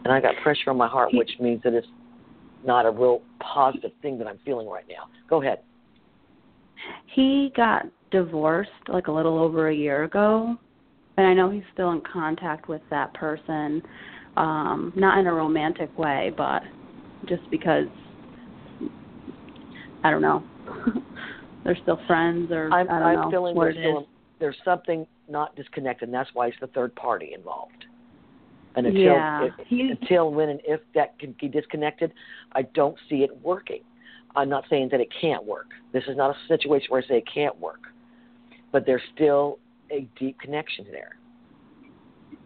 [0.03, 1.87] And I got pressure on my heart, which means that it's
[2.65, 5.09] not a real positive thing that I'm feeling right now.
[5.29, 5.59] Go ahead.
[7.13, 10.57] He got divorced like a little over a year ago,
[11.17, 13.81] and I know he's still in contact with that person,
[14.37, 16.63] um, not in a romantic way, but
[17.27, 17.85] just because
[20.03, 20.43] I don't know.
[21.63, 24.05] They're still friends, or I'm, I don't I'm know feeling what there's it still is.
[24.39, 27.80] there's something not disconnected, and that's why it's the third party involved.
[28.75, 29.49] And until Yeah.
[29.69, 32.13] if, until when and if that can be disconnected,
[32.53, 33.81] I don't see it working.
[34.35, 35.67] I'm not saying that it can't work.
[35.91, 37.81] This is not a situation where I say it can't work,
[38.71, 39.59] but there's still
[39.91, 41.17] a deep connection there,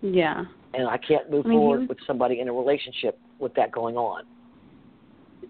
[0.01, 0.45] Yeah.
[0.73, 3.71] and I can't move I mean, forward was- with somebody in a relationship with that
[3.71, 4.23] going on.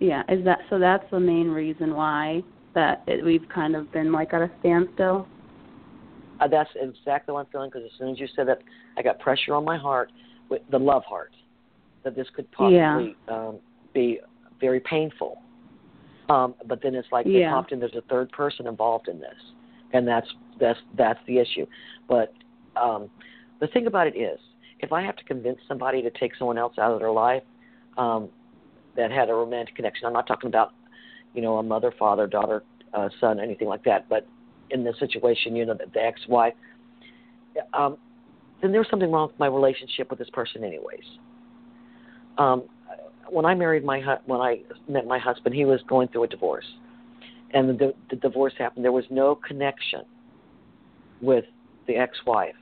[0.02, 0.78] Yeah, is that so?
[0.78, 5.26] That's the main reason why that it, we've kind of been like at a standstill.
[6.42, 8.62] Uh, that's exactly what I'm feeling because as soon as you said that,
[8.98, 10.12] I got pressure on my heart,
[10.70, 11.32] the love heart,
[12.04, 13.60] that this could possibly um,
[13.94, 14.20] be
[14.60, 15.42] very painful.
[16.30, 17.64] Um, but then it's like Yeah.
[17.72, 17.80] in.
[17.80, 19.36] There's a third person involved in this,
[19.94, 20.28] and that's
[20.60, 21.66] that's that's the issue.
[22.08, 22.34] But
[22.76, 23.10] um,
[23.60, 24.40] the thing about it is,
[24.80, 27.44] if I have to convince somebody to take someone else out of their life
[27.98, 28.30] um,
[28.96, 30.74] that had a romantic connection, I'm not talking about
[31.34, 34.10] you know a mother, father, daughter, uh, son, anything like that.
[34.10, 34.28] But
[34.72, 36.54] in this situation, you know, the, the ex-wife,
[37.74, 37.98] um,
[38.66, 41.06] then there's something wrong with my relationship with this person, anyways.
[42.40, 42.64] Um,
[43.30, 46.28] when I married my hu- when I met my husband, he was going through a
[46.28, 46.66] divorce,
[47.54, 48.84] and the, the divorce happened.
[48.84, 50.02] There was no connection
[51.22, 51.46] with
[51.88, 52.56] the ex-wife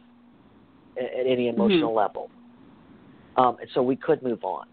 [0.97, 2.29] at, at any emotional level,
[3.37, 4.65] um, and so we could move on.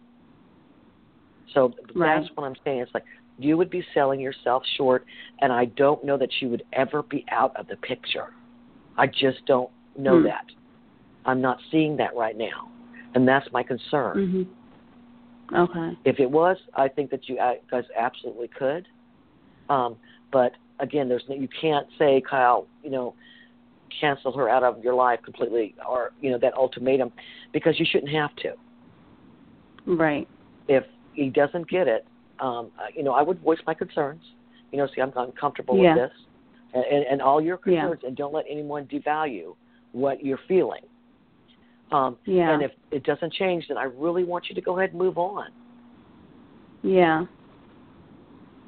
[1.55, 2.21] So Right.
[2.21, 2.81] that's what I'm saying.
[2.81, 3.05] It's like
[3.39, 5.07] you would be selling yourself short,
[5.41, 8.29] and I don't know that you would ever be out of the picture.
[8.97, 10.25] I just don't know Hmm.
[10.25, 10.45] that.
[11.25, 12.71] I'm not seeing that right now,
[13.15, 14.17] and that's my concern.
[14.17, 14.47] Mhm.
[15.53, 15.99] Okay.
[16.05, 18.87] If it was, I think that you uh, guys absolutely could.
[19.69, 19.97] Um,
[20.33, 23.15] but again, there's no, you can't say, Kyle, you know,
[24.01, 27.13] cancel her out of your life completely, or you know that ultimatum,
[27.53, 28.55] because you shouldn't have to.
[29.87, 30.29] Right.
[30.69, 32.07] If he doesn't get it,
[32.39, 34.23] um, uh, you know, I would voice my concerns.
[34.71, 35.95] You know, see, I'm uncomfortable Yeah.
[35.95, 36.19] with this,
[36.75, 37.83] and, and, and all your Yeah.
[37.83, 39.57] concerns, and don't let anyone devalue
[39.93, 40.83] what you're feeling.
[41.93, 42.53] Um, Yeah.
[42.53, 45.19] And if it doesn't change, then I really want you to go ahead and move
[45.19, 45.51] on.
[46.83, 47.25] Yeah.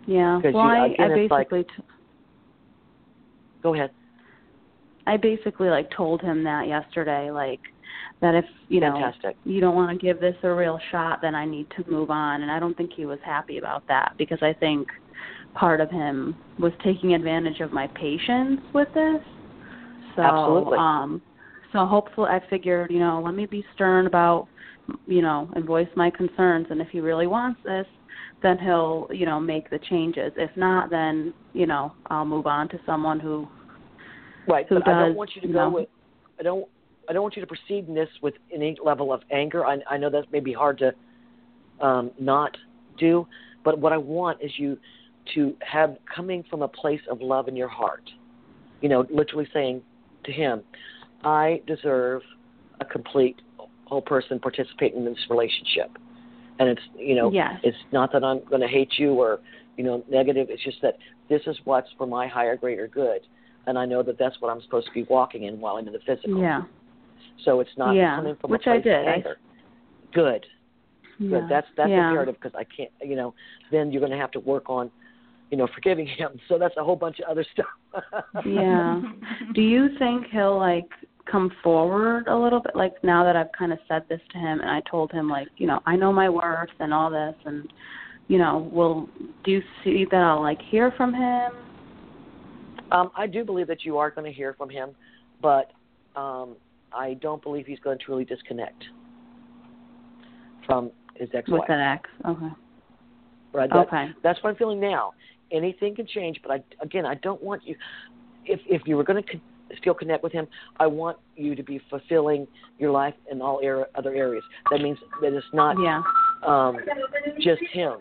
[0.06, 0.40] Yeah.
[0.42, 1.82] Well, you- I, again, I like- basically t-
[3.62, 3.90] Go ahead.
[5.06, 7.60] I basically like told him that yesterday, like
[8.20, 9.36] that if you know Fantastic.
[9.44, 12.42] you don't want to give this a real shot, then I need to move on.
[12.42, 14.88] And I don't think he was happy about that because I think
[15.54, 19.22] part of him was taking advantage of my patience with this.
[20.16, 20.78] So, Absolutely.
[20.78, 21.22] um,
[21.72, 24.48] so hopefully, I figured, you know, let me be stern about,
[25.06, 26.66] you know, and voice my concerns.
[26.70, 27.86] And if he really wants this,
[28.42, 30.32] then he'll, you know, make the changes.
[30.36, 33.48] If not, then you know, I'll move on to someone who
[34.46, 35.76] Right, who but I don't does, want you to you go know.
[35.76, 35.88] with.
[36.38, 36.66] I don't.
[37.08, 39.66] I don't want you to proceed in this with any level of anger.
[39.66, 42.56] I, I know that may be hard to um, not
[42.96, 43.26] do,
[43.64, 44.78] but what I want is you
[45.34, 48.08] to have coming from a place of love in your heart.
[48.80, 49.82] You know, literally saying
[50.24, 50.62] to him,
[51.24, 52.22] "I deserve
[52.80, 53.40] a complete
[53.86, 55.90] whole person participating in this relationship."
[56.58, 57.60] And it's you know, Yes.
[57.62, 59.40] it's not that I'm going to hate you or
[59.76, 60.48] you know negative.
[60.50, 60.96] It's just that
[61.28, 63.20] this is what's for my higher, greater good,
[63.66, 65.92] and I know that that's what I'm supposed to be walking in while I'm in
[65.92, 66.38] the physical.
[66.40, 66.62] Yeah.
[67.44, 69.00] So it's not Yeah, coming from which a I place did.
[69.00, 69.36] of anger.
[70.12, 70.46] Good,
[71.18, 71.40] Yeah.
[71.40, 71.48] good.
[71.48, 72.08] That's that's yeah.
[72.08, 72.90] imperative because I can't.
[73.02, 73.34] You know,
[73.70, 74.90] then you're going to have to work on,
[75.50, 76.38] you know, forgiving him.
[76.48, 78.04] So that's a whole bunch of other stuff.
[78.44, 79.00] Yeah.
[79.54, 80.88] Do you think he'll like
[81.30, 84.60] come forward a little bit like now that I've kind of said this to him
[84.60, 87.72] and I told him like, you know, I know my worth and all this and
[88.28, 89.08] you know, will
[89.44, 91.52] do you see that I'll like hear from him?
[92.90, 94.90] Um, I do believe that you are going to hear from him,
[95.40, 95.72] but
[96.16, 96.56] um,
[96.92, 98.84] I don't believe he's going to truly disconnect
[100.66, 101.60] from his ex-wife.
[101.60, 102.08] With an ex.
[102.26, 102.54] Okay.
[103.52, 103.70] Right.
[103.70, 104.10] That, Okay.
[104.22, 105.12] That's what I'm feeling now.
[105.50, 107.76] Anything can change, but I again, I don't want you.
[108.46, 109.40] If if you were going to
[109.78, 110.46] still connect with him,
[110.78, 112.46] I want you to be fulfilling
[112.78, 114.44] your life in all er- other areas.
[114.70, 116.02] That means that it's not Yeah.
[116.42, 116.78] um,
[117.40, 117.98] just him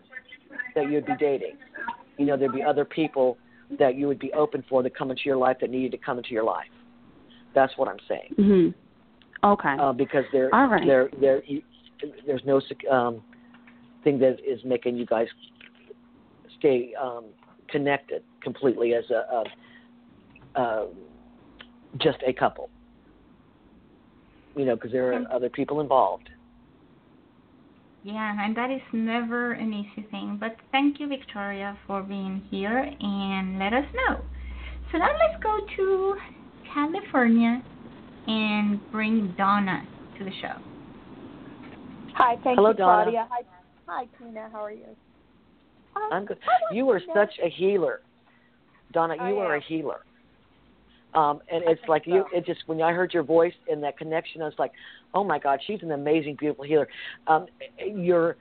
[0.75, 1.57] that you'd be dating.
[2.17, 3.37] You know, there'd be other people
[3.77, 6.17] that you would be open for that come into your life that needed to come
[6.17, 6.69] into your life.
[7.53, 8.35] That's what I'm saying.
[8.37, 8.73] Mhm.
[9.43, 9.75] Okay.
[9.77, 10.85] Uh, because there, right.
[10.85, 11.61] there, there, you,
[12.25, 13.23] there's no um,
[14.03, 15.27] thing that is making you guys
[16.59, 17.25] stay um,
[17.69, 19.43] connected completely as a,
[20.55, 20.85] a uh,
[21.97, 22.69] just a couple.
[24.55, 26.29] You know, because there are other people involved.
[28.03, 30.37] Yeah, and that is never an easy thing.
[30.39, 34.21] But thank you, Victoria, for being here and let us know.
[34.91, 36.15] So now let's go to
[36.73, 37.61] California
[38.27, 39.87] and bring Donna
[40.17, 40.59] to the show.
[42.15, 43.03] Hi, thank Hello, you, Donna.
[43.03, 43.27] Claudia.
[43.29, 43.41] Hi,
[43.87, 44.49] hi, Tina.
[44.51, 44.85] How are you?
[45.95, 46.39] Um, I'm good.
[46.73, 48.01] You are to such a healer,
[48.91, 49.15] Donna.
[49.19, 50.01] I You are a healer.
[51.13, 52.25] Um, and it's like you.
[52.33, 54.71] It just when I heard your voice and that connection, I was like,
[55.13, 56.87] oh my God, she's an amazing, beautiful healer.
[57.27, 57.47] Um,
[57.85, 58.37] you're,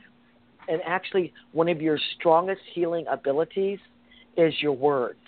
[0.68, 3.80] and actually, one of your strongest healing abilities
[4.36, 5.18] is your words.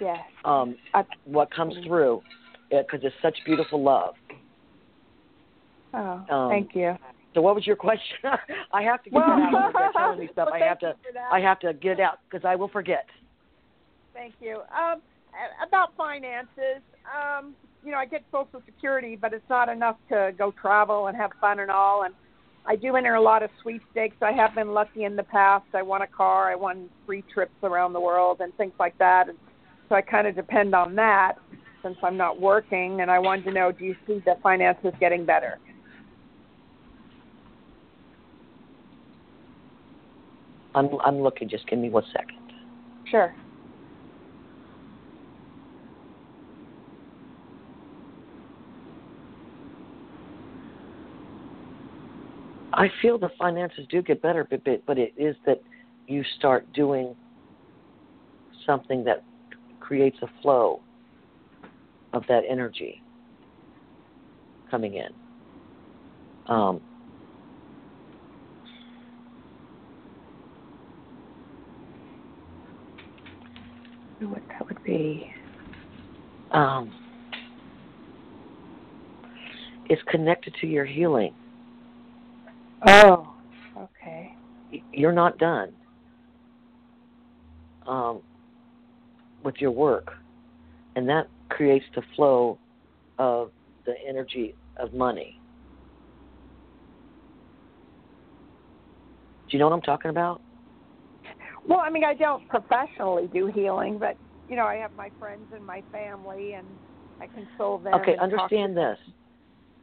[0.00, 0.20] Yes.
[0.44, 2.22] Um, I- what comes through,
[2.70, 4.14] because it's such beautiful love.
[5.92, 6.96] Oh, Um, thank you.
[7.34, 8.16] So, what was your question?
[8.72, 9.92] I have to get Well, out.
[9.92, 10.48] telling me stuff.
[10.50, 10.86] well, I have to.
[10.86, 11.32] you for that.
[11.32, 13.06] I have to get it out because I will forget.
[14.14, 14.62] Thank you.
[14.76, 15.02] Um,
[15.66, 17.54] about finances, um,
[17.84, 21.30] you know, I get Social Security, but it's not enough to go travel and have
[21.40, 22.04] fun and all.
[22.04, 22.14] And
[22.66, 24.16] I do enter a lot of sweepstakes.
[24.22, 25.66] I have been lucky in the past.
[25.74, 26.50] I won a car.
[26.50, 29.28] I won free trips around the world and things like that.
[29.28, 29.36] And
[29.88, 31.34] so I kind of depend on that
[31.82, 33.02] since I'm not working.
[33.02, 35.58] And I wanted to know, do you see the finances getting better?
[40.74, 41.48] I'm I'm looking.
[41.48, 42.38] Just give me one second.
[43.08, 43.34] Sure.
[52.76, 55.62] I feel the finances do get better, but but, but it is that
[56.08, 57.14] you start doing
[58.66, 59.22] something that
[59.80, 60.80] creates a flow
[62.12, 63.00] of that energy
[64.70, 65.08] coming in.
[66.48, 66.80] Um,
[74.20, 75.30] What that would be.
[76.50, 76.90] um,
[79.90, 81.34] it's connected to your healing.
[82.86, 83.34] Oh,
[83.78, 84.34] okay.
[84.92, 85.72] You're not done
[87.86, 88.22] um,
[89.42, 90.12] with your work,
[90.96, 92.58] and that creates the flow
[93.18, 93.50] of
[93.86, 95.38] the energy of money.
[99.48, 100.40] Do you know what I'm talking about?
[101.66, 104.16] Well, I mean, I don't professionally do healing, but
[104.48, 106.66] you know, I have my friends and my family, and
[107.20, 107.94] I console them.
[107.94, 108.98] Okay, and talk to understand this.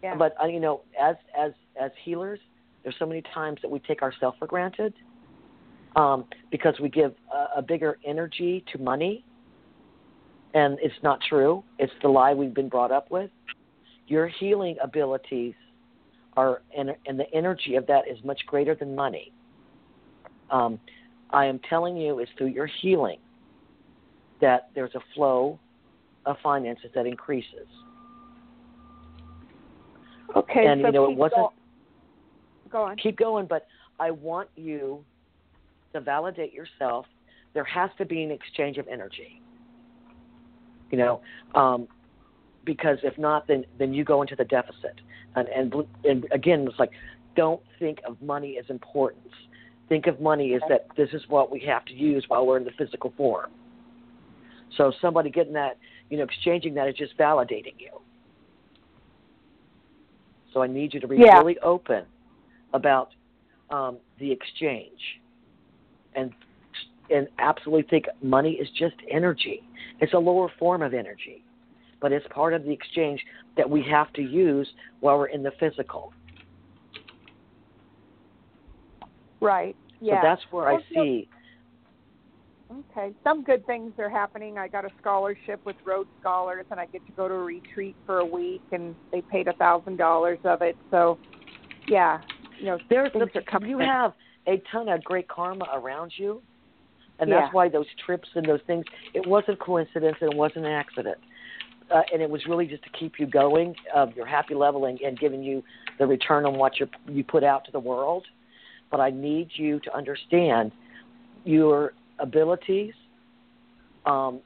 [0.04, 0.16] Yeah.
[0.16, 2.40] But uh, you know, as as as healers,
[2.84, 4.94] there's so many times that we take ourselves for granted
[5.96, 9.24] um, because we give a, a bigger energy to money,
[10.54, 11.64] and it's not true.
[11.80, 13.30] It's the lie we've been brought up with.
[14.08, 15.54] Your healing abilities
[16.36, 19.32] are, and, and the energy of that is much greater than money.
[20.50, 20.80] Um,
[21.30, 23.20] I am telling you, it's through your healing
[24.42, 25.60] that there's a flow
[26.26, 27.68] of finances that increases.
[30.36, 31.48] Okay, and so you know, it wasn't.
[32.72, 32.98] Go on.
[32.98, 33.68] Keep going, but
[34.00, 35.04] I want you
[35.94, 37.06] to validate yourself.
[37.54, 39.42] There has to be an exchange of energy.
[40.90, 41.22] You know,
[41.56, 41.88] um,
[42.66, 45.02] because if not, then then you go into the deficit.
[45.36, 46.92] And and and again, it's like,
[47.36, 49.34] don't think of money as importance.
[49.90, 52.64] Think of money as that this is what we have to use while we're in
[52.64, 53.52] the physical form.
[54.78, 55.78] So somebody getting that,
[56.10, 57.90] you know, exchanging that is just validating you.
[60.54, 61.38] So I need you to be Yeah.
[61.38, 62.06] really open
[62.74, 63.10] about
[63.70, 65.00] um, the exchange,
[66.16, 66.32] and
[67.10, 69.62] and absolutely think money is just energy.
[70.00, 71.44] It's a lower form of energy,
[72.00, 73.22] but it's part of the exchange
[73.58, 74.68] that we have to use
[75.02, 76.14] while we're in the physical.
[79.42, 79.76] Right.
[80.00, 80.22] Yeah.
[80.22, 81.28] So that's where I see.
[82.92, 83.14] Okay.
[83.24, 84.58] Some good things are happening.
[84.58, 87.96] I got a scholarship with Road Scholars, and I get to go to a retreat
[88.06, 90.78] for a week, and they paid a thousand dollars of it.
[90.90, 91.20] So,
[91.88, 92.22] yeah,
[92.62, 93.70] you know, There's things are coming.
[93.70, 94.14] you have
[94.48, 96.42] a ton of great karma around you,
[97.20, 97.42] and Yeah.
[97.42, 98.86] that's why those trips and those things.
[99.14, 101.18] It wasn't coincidence, and it wasn't an accident,
[101.90, 105.00] uh, and it was really just to keep you going, uh, your happy level, and,
[105.02, 105.64] and giving you
[105.98, 108.26] the return on what you you put out to the world.
[108.92, 110.72] But I need you to understand
[111.44, 112.94] your abilities.
[114.06, 114.42] Um,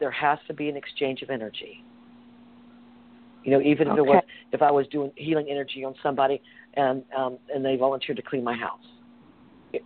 [0.00, 1.82] there has to be an exchange of energy.
[3.44, 4.22] You know, even if it was
[4.52, 6.40] if I was doing healing energy on somebody
[6.74, 8.78] and um, and they volunteered to clean my house,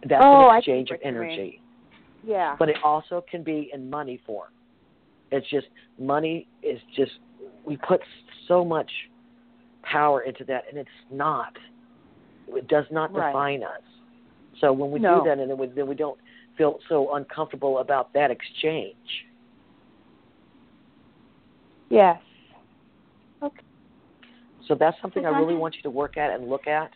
[0.09, 1.23] that's Oh, an exchange of what you mean.
[1.23, 1.63] energy.
[2.23, 2.57] Yeah.
[2.59, 4.51] But it also can be in money form.
[5.31, 7.13] It's just money is just
[7.65, 8.01] we put
[8.47, 8.91] so much
[9.83, 11.57] power into that, and it's not.
[12.49, 13.31] It does not Right.
[13.31, 13.83] define us.
[14.61, 15.19] So when we No.
[15.19, 16.19] do that, and then we, then we don't
[16.57, 19.27] feel so uncomfortable about that exchange.
[21.89, 22.21] Yes.
[24.69, 26.91] So that's something I really want you to work at and look at.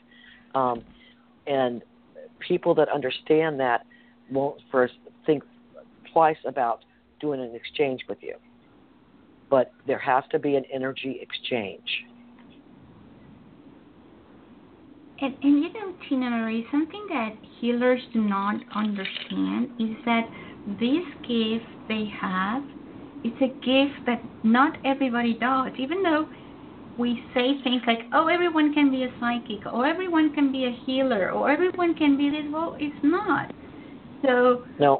[0.55, 0.83] Um,
[1.47, 1.83] and
[2.41, 3.87] people that understand that
[4.31, 4.95] won't first
[5.27, 5.43] think
[6.13, 6.85] twice about
[7.21, 8.37] doing an exchange with you.
[9.49, 12.05] But there has to be an energy exchange.
[15.21, 20.29] And, and you know, Tinamarie, something that healers do not understand is that
[20.81, 22.63] this gift they have,
[23.23, 25.73] it's a gift that not everybody does.
[25.79, 26.27] Even though
[27.01, 30.75] we say things like, "Oh, everyone can be a psychic," or "Everyone can be a
[30.85, 33.47] healer," or "Everyone can be this," well, it's not.
[34.25, 34.93] So No,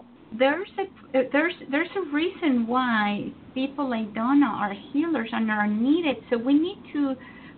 [0.43, 0.85] there's a
[1.33, 6.17] there's there's a reason why people like Donna are healers and are needed.
[6.31, 7.03] So we need to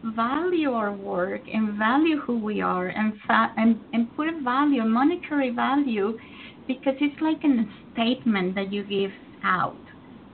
[0.04, 4.82] value our work and value who we are and fa- and and put a value,
[4.82, 6.08] a monetary value,
[6.66, 7.54] because it's like a
[7.92, 9.12] statement that you give
[9.44, 9.84] out,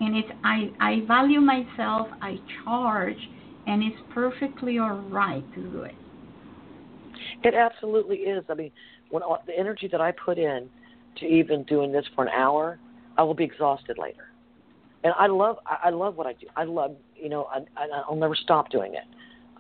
[0.00, 2.32] and it's I I value myself, I
[2.64, 3.20] charge,
[3.69, 5.95] and it's perfectly all right to do it.
[7.45, 8.43] it absolutely is.
[8.49, 8.73] I mean,
[9.11, 10.69] when the energy that I put in
[11.19, 12.79] to even doing this for an hour,
[13.19, 14.33] I will be exhausted later.
[15.05, 16.47] And I love I love what I do.
[16.57, 17.61] I love you know I
[18.09, 19.05] I'll never stop doing it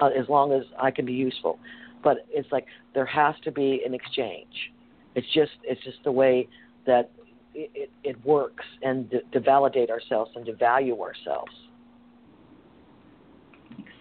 [0.00, 1.58] uh, as long as I can be useful.
[2.02, 4.72] But it's like there has to be an exchange.
[5.14, 6.48] It's just it's just the way
[6.86, 7.10] that
[7.54, 11.52] it, it, it works, and to, to validate ourselves and to value ourselves.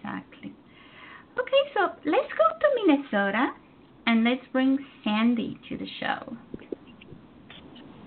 [0.08, 0.52] Exactly.
[1.38, 3.50] Okay, so let's go to Minnesota
[4.06, 6.36] and let's bring Sandy to the show.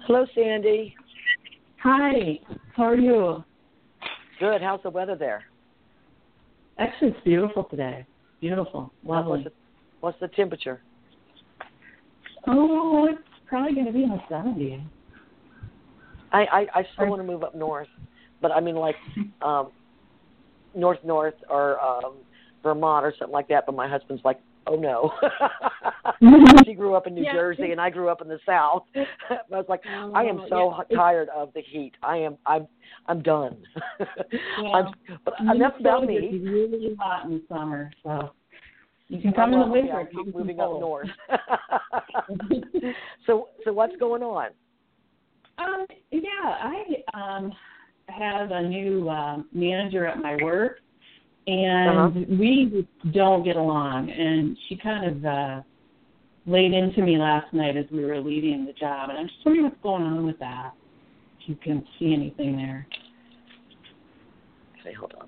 [0.06, 0.95] Hello, Sandy.
[1.84, 2.39] Hi,
[2.76, 3.43] how are you?
[4.39, 4.62] Good.
[4.62, 5.43] How's the weather there?
[6.78, 8.06] Actually, it's beautiful today.
[8.39, 9.32] Beautiful, lovely.
[9.32, 9.52] What's the,
[9.99, 10.82] what's the temperature?
[12.47, 14.84] Oh, it's probably going to be in the 70s.
[16.32, 17.89] I I, I still want to move up north,
[18.41, 18.95] but I mean like
[19.41, 19.72] um
[20.76, 22.15] north north or um
[22.63, 23.65] Vermont or something like that.
[23.65, 25.11] But my husband's like, oh no.
[26.65, 27.34] she grew up in New Yeah.
[27.34, 28.84] Jersey and I grew up in the South.
[28.95, 30.97] I was like, I am Oh, so yeah.
[30.97, 31.93] tired of the heat.
[32.03, 32.67] I am I'm
[33.07, 33.57] I'm done.
[34.61, 34.69] Yeah.
[34.69, 34.93] I'm,
[35.26, 36.19] but enough about me.
[36.22, 38.32] gets really hot in the summer, so
[39.07, 40.07] you can come in the winter.
[40.13, 41.09] yeah, keep moving up north.
[43.26, 44.49] so so what's going on?
[45.57, 47.51] Um, yeah, I um
[48.18, 50.78] have a new um, manager at my work,
[51.47, 52.20] and Uh-huh.
[52.30, 54.12] we don't get along.
[54.12, 55.62] And she kind of uh,
[56.45, 59.66] laid into me last night as we were leaving the job, and I'm just wondering
[59.66, 60.74] what's going on with that.
[61.41, 62.88] If you can see anything there.
[64.80, 65.28] Okay, hold on.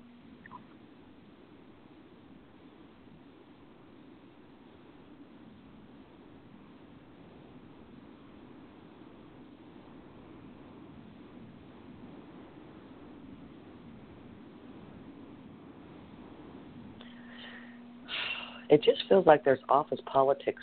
[18.74, 20.62] It just feels like there's office politics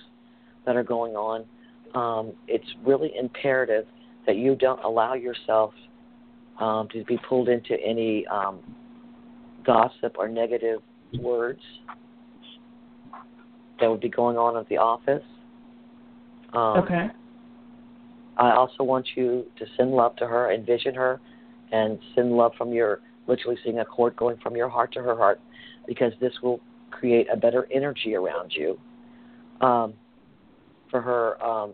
[0.65, 1.45] that are going on.
[1.95, 3.85] Um, it's really imperative
[4.27, 5.73] that you don't allow yourself
[6.59, 8.59] um, to be pulled into any um,
[9.65, 10.81] gossip or negative
[11.21, 11.61] words
[13.79, 15.23] that would be going on at the office.
[16.51, 17.07] Um, okay.
[18.35, 21.21] I also want you to send love to her, envision her,
[21.71, 25.15] and send love from your literally seeing a cord going from your heart to her
[25.15, 25.39] heart,
[25.87, 26.59] because this will
[26.91, 28.79] create a better energy around you.
[29.61, 29.93] Um,
[30.91, 31.73] for her, um,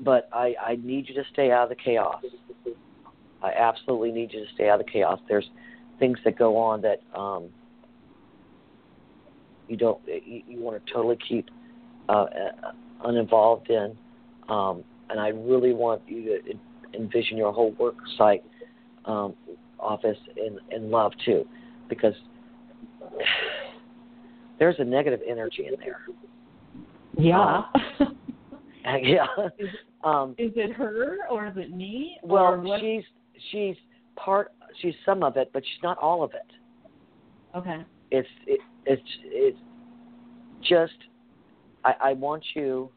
[0.00, 2.22] but I, I need you to stay out of the chaos.
[3.42, 5.20] I absolutely need you to stay out of the chaos.
[5.28, 5.48] There's
[5.98, 7.48] things that go on that um,
[9.68, 11.48] you don't you, you want to totally keep
[12.08, 12.72] uh, uh,
[13.04, 13.96] uninvolved in,
[14.48, 18.44] um, and I really want you to envision your whole work site
[19.04, 19.34] um,
[19.78, 21.46] office in in love too,
[21.88, 22.14] because
[24.58, 26.00] there's a negative energy in there.
[27.18, 27.62] Yeah.
[29.02, 29.26] yeah.
[30.04, 32.18] Um, is it her or is it me?
[32.22, 33.02] well, she's
[33.50, 33.74] she's
[34.14, 34.52] part.
[34.80, 36.46] She's some of it, but she's not all of it.
[37.56, 37.84] Okay.
[38.10, 39.58] It's it, it's it's
[40.62, 40.92] just.
[41.84, 42.90] I, I want you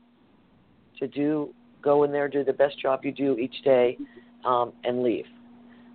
[0.99, 3.97] to do go in there, do the best job you do each day,
[4.45, 5.25] um, and leave.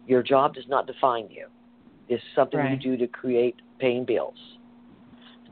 [0.07, 1.47] Your job does not define you.
[2.09, 2.81] It's something Right.
[2.81, 4.37] you do to create paying bills.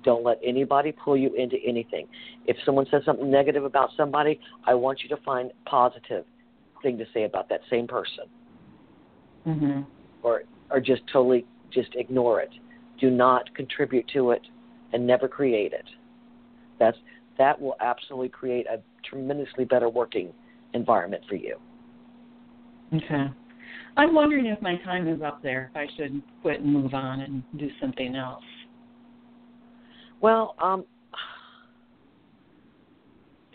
[0.02, 2.08] Don't let anybody pull you into anything.
[2.46, 6.24] If someone says something negative about somebody, I want you to find positive
[6.82, 8.24] thing to say about that same person,
[9.46, 9.86] Mhm.
[10.22, 12.50] or or just totally just ignore it.
[12.98, 14.42] Do not contribute to it,
[14.92, 15.88] and never create it.
[16.78, 16.98] That's
[17.38, 20.32] that will absolutely create a tremendously better working
[20.74, 21.58] environment for you.
[22.94, 23.30] Okay.
[23.96, 25.70] I'm wondering if my time is up there.
[25.74, 28.42] If I should quit and move on and do something else.
[30.22, 30.84] Well, um,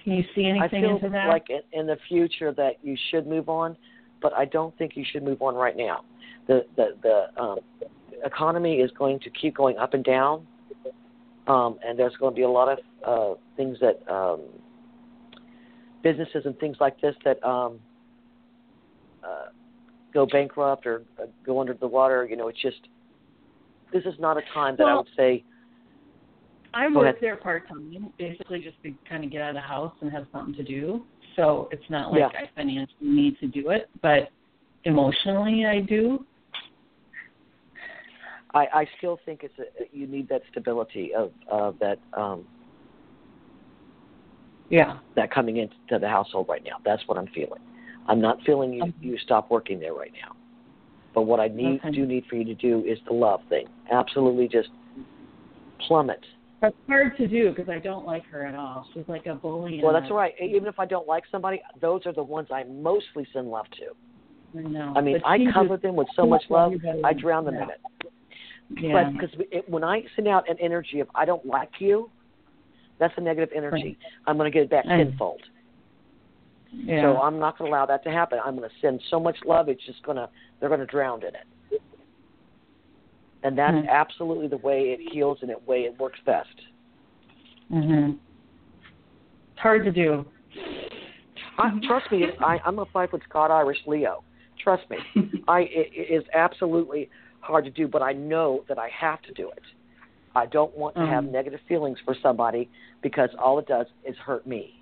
[0.04, 1.30] Can you see anything I feel into that?
[1.30, 3.78] like in, in the future that you should move on,
[4.22, 6.04] but I don't think you should move on right now.
[6.48, 7.60] The the the um,
[8.24, 10.46] economy is going to keep going up and down,
[11.48, 14.42] um, and there's going to be a lot of uh, things that um,
[16.04, 17.80] businesses and things like this that um,
[19.24, 19.48] uh,
[20.14, 22.28] go bankrupt or uh, go under the water.
[22.30, 22.90] You know, it's just
[23.94, 25.46] this is not a time that I would say.
[26.78, 29.94] I work there part time, basically just to kind of get out of the house
[30.02, 31.04] and have something to do.
[31.36, 32.28] So it's not like Yeah.
[32.28, 34.30] I financially need to do it, but
[34.84, 36.24] emotionally I do.
[38.54, 42.48] I, I still think it's a, you need that stability of of that um,
[44.70, 45.00] Yeah.
[45.16, 46.78] that coming into the household right now.
[46.86, 47.62] That's what I'm feeling.
[48.06, 50.36] I'm not feeling you you stop working there right now.
[51.16, 51.92] But what I need Okay.
[51.92, 53.68] do need for you to do is the love thing.
[53.90, 54.70] Absolutely, just
[55.80, 56.24] plummet.
[56.62, 58.88] That's hard to do because I don't like her at all.
[58.94, 59.80] She's like a bully.
[59.84, 60.34] Well, that's right.
[60.42, 64.60] Even if I don't like somebody, those are the ones I mostly send love to.
[64.60, 64.94] I know.
[64.96, 66.74] I mean, I cover them with so much love.
[67.04, 67.64] I drown them Yeah.
[67.64, 67.82] in it.
[68.82, 69.04] Yeah.
[69.04, 72.10] But because when I send out an energy of I don't like you,
[73.00, 73.98] that's a negative energy.
[74.26, 75.42] I'm going to get it back tenfold.
[76.74, 77.04] yeah.
[77.04, 78.40] So I'm not going to allow that to happen.
[78.44, 80.28] I'm going to send so much love, it's just going to
[80.60, 81.46] they're going to drown in it.
[83.44, 83.88] And that's Mhm.
[83.90, 86.62] absolutely the way it heals and the way it works best.
[87.72, 88.18] Mhm.
[89.52, 90.26] It's hard to do.
[91.58, 94.24] I, trust me, I, I'm a five foot Scott Irish Leo.
[94.58, 94.98] Trust me,
[95.48, 97.10] I it, it is absolutely
[97.42, 99.64] hard to do, but I know that I have to do it.
[100.36, 101.32] I don't want to have Mhm.
[101.32, 102.70] negative feelings for somebody
[103.02, 104.82] because all it does is hurt me.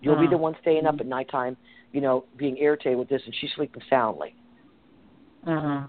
[0.00, 0.30] You'll be Uh-huh.
[0.30, 1.56] the one staying up at nighttime,
[1.92, 4.34] you know, being irritated with this, and she's sleeping soundly.
[5.46, 5.86] Uh huh.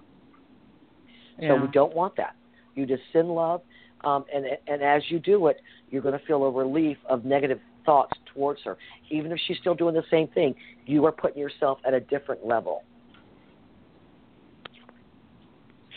[1.48, 2.36] So we don't want that.
[2.76, 3.62] You just send love,
[4.04, 5.58] um, and and as you do it,
[5.90, 8.78] you're going to feel a relief of negative thoughts towards her.
[9.10, 12.46] Even if she's still doing the same thing, you are putting yourself at a different
[12.46, 12.84] level.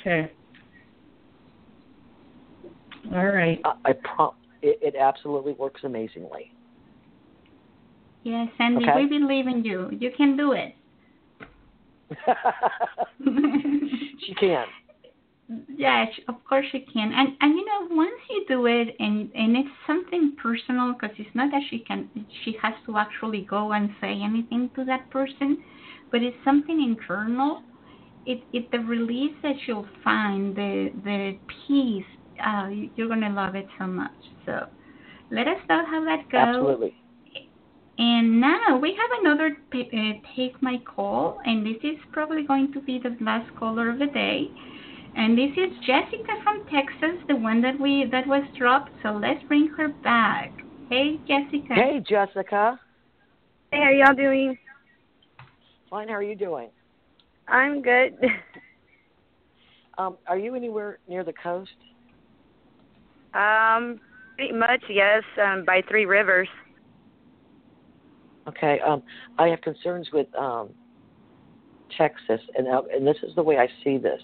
[0.01, 0.31] Okay.
[3.15, 3.61] All right.
[3.65, 6.53] I, I prom- it, it absolutely works amazingly.
[8.23, 9.03] Yes, Sandy, Okay.
[9.03, 9.91] we believe in you.
[9.99, 10.75] You can do it.
[14.27, 14.67] she can.
[15.77, 17.13] Yeah, of course she can.
[17.13, 21.35] And and you know, once you do it, and and it's something personal, because it's
[21.35, 22.09] not that she can,
[22.45, 25.59] she has to actually go and say anything to that person,
[26.11, 27.63] but it's something internal.
[28.25, 32.07] It it the release that you'll find, the the peace.
[32.43, 34.11] Uh, you're gonna love it so much.
[34.47, 34.67] So,
[35.31, 36.41] let us know how that goes.
[36.49, 36.95] Absolutely.
[37.99, 42.81] And now we have another uh, take my call, and this is probably going to
[42.81, 44.49] be the last caller of the day.
[45.17, 48.91] And this is Jessica from Texas, the one that we that was dropped.
[49.03, 50.53] So let's bring her back.
[50.91, 51.75] Hey, Jessica.
[51.75, 52.81] Hey, Jessica.
[53.71, 54.59] Hey, how y'all doing?
[55.89, 56.09] Fine.
[56.09, 56.71] How are you doing?
[57.49, 58.19] I'm good.
[59.99, 61.71] Um, are you anywhere near the coast?
[63.33, 64.01] Um,
[64.37, 65.23] pretty much, yes.
[65.41, 66.49] Um, by Three Rivers.
[68.49, 68.81] Okay.
[68.81, 69.03] Um,
[69.39, 70.71] I have concerns with um,
[71.97, 74.21] Texas, and uh, and this is the way I see this.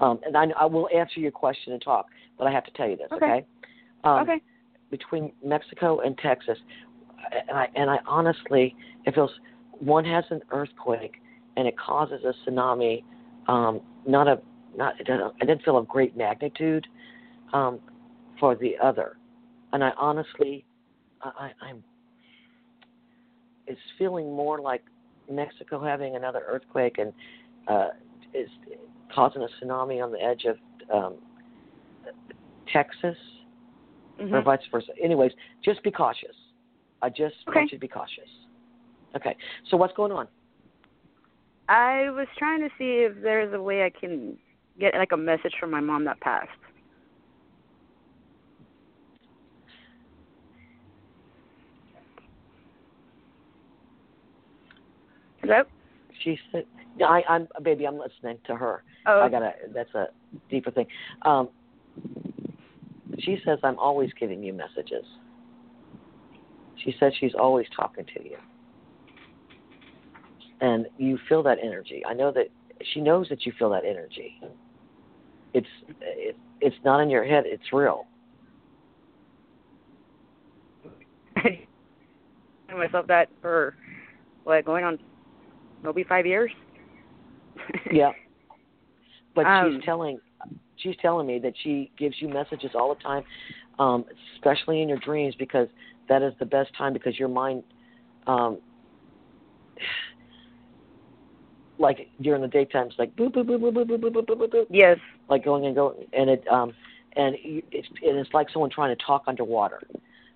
[0.00, 2.06] Um, and I, I will answer your question and talk,
[2.38, 3.26] but I have to tell you this, Okay.
[3.26, 3.46] okay?
[4.04, 4.40] Um, okay.
[4.90, 6.58] Between Mexico and Texas,
[7.48, 9.30] and I and I honestly, it feels
[9.80, 11.14] one has an earthquake
[11.56, 13.02] and it causes a tsunami.
[13.48, 14.40] Um, not a
[14.76, 16.86] not it I didn't feel of great magnitude
[17.52, 17.80] um,
[18.38, 19.16] for the other,
[19.72, 20.64] and I honestly,
[21.22, 21.30] I,
[21.60, 21.82] I, I'm.
[23.66, 24.82] It's feeling more like
[25.28, 27.12] Mexico having another earthquake and
[27.66, 27.88] uh,
[28.32, 28.48] is
[29.14, 30.58] causing a tsunami on the edge of
[30.92, 31.16] um,
[32.72, 33.16] Texas,
[34.18, 34.34] Mhm.
[34.34, 34.92] or vice versa.
[35.02, 35.32] Anyways,
[35.62, 36.36] just be cautious.
[37.02, 37.60] I just Okay.
[37.60, 38.30] want you to be cautious.
[39.14, 39.36] Okay.
[39.66, 40.28] So what's going on?
[41.68, 44.38] I was trying to see if there's a way I can
[44.78, 46.50] get like a message from my mom that passed.
[55.42, 55.64] Hello.
[56.22, 56.64] She said,
[57.04, 57.86] I, "I'm baby.
[57.86, 58.82] I'm listening to her.
[59.06, 59.20] Oh.
[59.20, 59.52] I gotta.
[59.74, 60.08] That's a
[60.50, 60.86] deeper thing."
[61.22, 61.48] Um,
[63.20, 65.04] she says, "I'm always giving you messages."
[66.84, 68.36] She says she's always talking to you,
[70.60, 72.04] and you feel that energy.
[72.06, 72.48] I know that
[72.92, 74.40] she knows that you feel that energy.
[75.54, 75.66] It's
[76.00, 77.44] it, it's not in your head.
[77.46, 78.06] It's real.
[81.36, 83.74] I myself that for
[84.44, 84.98] what going on
[85.82, 86.50] maybe five years.
[87.90, 88.12] Yeah.
[89.36, 90.18] But Um, she's telling
[90.78, 93.22] she's telling me that she gives you messages all the time,
[93.78, 95.68] um, especially in your dreams because
[96.08, 97.62] that is the best time because your mind
[98.26, 98.58] um
[101.78, 104.38] like during the daytime it's like boop boop boop boop boop boop boop boop boop
[104.38, 104.98] boop, boop Yes.
[105.28, 106.72] like going and going and it um
[107.16, 109.80] and it's and it's like someone trying to talk underwater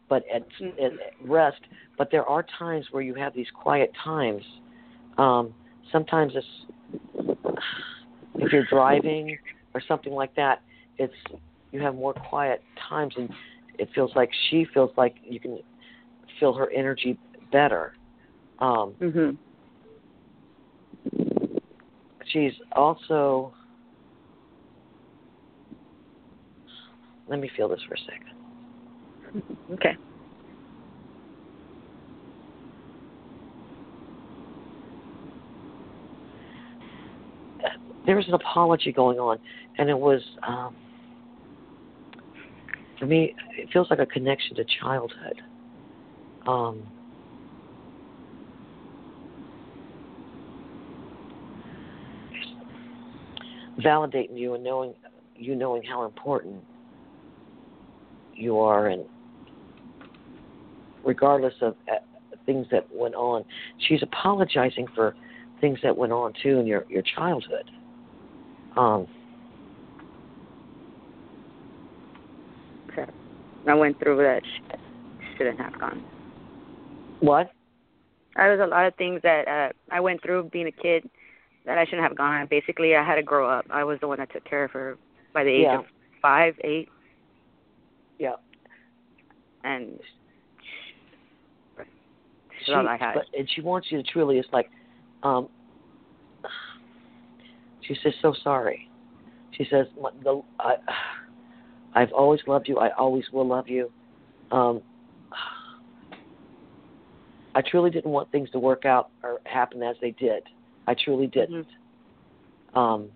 [0.08, 0.42] but at,
[0.82, 0.92] at
[1.24, 1.60] rest
[1.96, 4.42] but there are times where you have these quiet times
[5.18, 5.54] um
[5.90, 6.46] sometimes it's
[8.40, 9.38] if you're driving
[9.74, 10.62] or something like that
[10.98, 11.14] it's
[11.72, 13.28] you have more quiet times and
[13.78, 15.58] it feels like she feels like you can
[16.38, 17.18] feel her energy
[17.52, 17.92] better
[18.58, 19.36] um Mhm.
[22.26, 23.54] she's also
[27.26, 28.36] let me feel this for a second
[29.74, 29.96] Okay.
[38.06, 39.38] There was an apology going on
[39.78, 40.74] and it was um
[42.98, 45.40] for me it feels like a connection to childhood.
[46.46, 46.86] Um
[53.78, 54.94] validating you and knowing
[55.36, 56.62] you knowing how important
[58.34, 59.04] you are and
[61.04, 61.96] regardless of uh,
[62.46, 63.44] things that went on
[63.78, 65.14] she's apologizing for
[65.60, 67.70] things that went on too in your your childhood
[68.76, 69.06] um
[72.92, 73.10] Okay.
[73.68, 74.76] I went through that sh-
[75.36, 76.02] shouldn't have gone.
[77.20, 77.50] what
[78.36, 81.08] There was a lot of things that uh, I went through being a kid
[81.66, 82.46] that I shouldn't have gone.
[82.50, 83.66] Basically, I had to grow up.
[83.70, 84.98] I was the one that took care of her
[85.32, 85.78] by the age Yeah.
[85.78, 85.84] of
[86.20, 86.88] five, eight,
[88.18, 88.34] yeah
[89.64, 89.98] and
[92.64, 93.14] she, all I had.
[93.14, 94.70] But, and she wants you to truly, it's like,
[95.22, 95.48] um,
[97.90, 98.88] she says, so sorry.
[99.50, 99.86] She says,
[100.22, 100.76] the, I,
[101.94, 102.78] I've always loved you.
[102.78, 103.90] I always will love you.
[104.52, 104.80] Um,
[107.56, 110.44] I truly didn't want things to work out or happen as they did.
[110.86, 111.66] I truly didn't.
[112.74, 113.08] Um,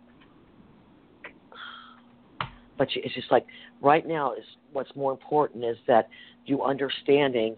[2.77, 3.47] but she, it's just like
[3.81, 6.09] right now is what's more important is that
[6.47, 7.55] you understanding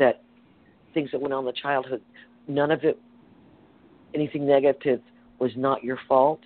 [0.00, 0.20] that
[0.94, 2.02] things that went on in the childhood,
[2.48, 2.98] none of it,
[4.14, 5.00] anything negative
[5.38, 6.40] was not your fault.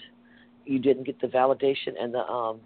[0.66, 2.60] you didn't get the validation and the um,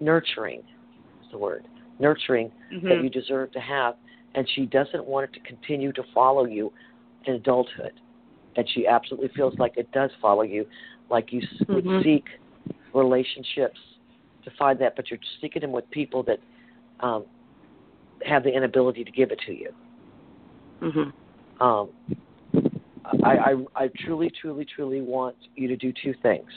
[0.00, 0.60] nurturing.
[0.60, 1.66] Is the word
[1.98, 2.88] nurturing Mm-hmm.
[2.88, 3.94] that you deserve to have,
[4.34, 6.72] and she doesn't want it to continue to follow you
[7.26, 7.92] in adulthood.
[8.56, 10.66] And she absolutely feels like it does follow you,
[11.10, 12.24] like you s would seek
[12.94, 13.78] relationships
[14.44, 16.38] to find that, but you're seeking them with people that
[17.00, 17.24] um,
[18.24, 19.70] have the inability to give it to you.
[20.82, 21.12] Mhm.
[21.60, 21.90] Um,
[23.24, 26.50] I, I, I truly, truly, truly want you to do two things.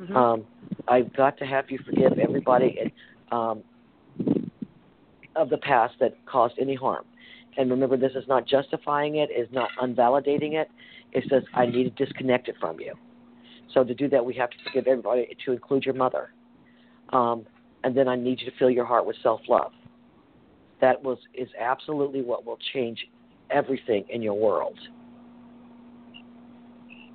[0.00, 0.16] Mhm.
[0.16, 0.44] Um,
[0.88, 2.92] I've got to have you forgive everybody and,
[3.30, 3.62] um,
[5.36, 7.04] of the past that caused any harm.
[7.56, 10.70] And remember, this is not justifying it, is not unvalidating it.
[11.12, 12.94] It says, I need to disconnect it from you.
[13.74, 16.30] So to do that, we have to forgive everybody, to include your mother.
[17.10, 17.46] Um,
[17.84, 19.72] and then I need you to fill your heart with self-love.
[20.80, 23.06] That was is absolutely what will change
[23.52, 24.78] everything in your world.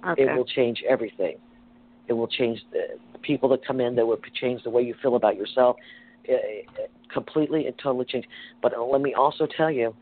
[0.07, 0.23] Okay.
[0.23, 1.37] It will change everything.
[2.07, 3.95] It will change the, the people that come in.
[3.95, 5.75] That will change the way you feel about yourself,
[6.29, 8.25] eh, eh, completely and totally change.
[8.61, 9.93] But uh, let me also tell you,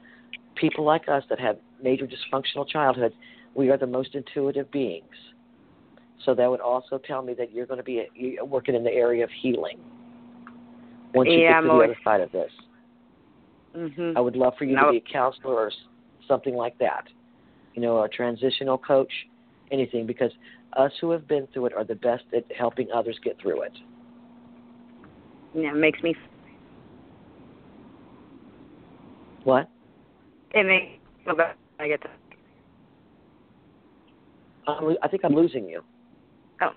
[0.56, 3.14] people like us that have major dysfunctional childhood,
[3.56, 5.06] we are the most intuitive beings.
[6.26, 8.92] So that would also tell me that you're going to be you're working in the
[8.92, 9.80] area of healing.
[11.14, 12.52] Once you Yeah, get I'm to the always- other side of this,
[13.76, 14.16] Mhm.
[14.18, 14.86] I would love for you No.
[14.86, 15.72] to be a counselor or
[16.28, 17.06] something like that.
[17.74, 19.12] You know, a transitional coach,
[19.72, 20.32] anything, because
[20.74, 23.74] us who have been through it are the best at helping others get through it.
[25.54, 26.16] Yeah, it makes me.
[29.44, 29.70] What?
[30.54, 31.56] It makes me feel better.
[31.80, 32.10] I get to.
[34.68, 35.84] I'm, I think I'm losing you.
[36.62, 36.72] Oh.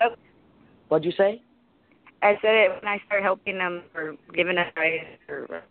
[0.00, 0.14] Oh.
[0.88, 1.42] What'd you say?
[2.22, 5.62] I said it when I started helping them or giving advice or.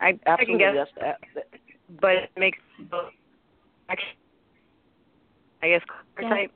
[0.00, 0.58] I Absolutely.
[0.58, 0.88] guess, Yes.
[1.00, 1.59] that- that-
[2.00, 2.58] but it makes.
[3.88, 4.06] Actually,
[5.62, 5.82] I guess
[6.20, 6.28] Yeah.
[6.28, 6.52] type.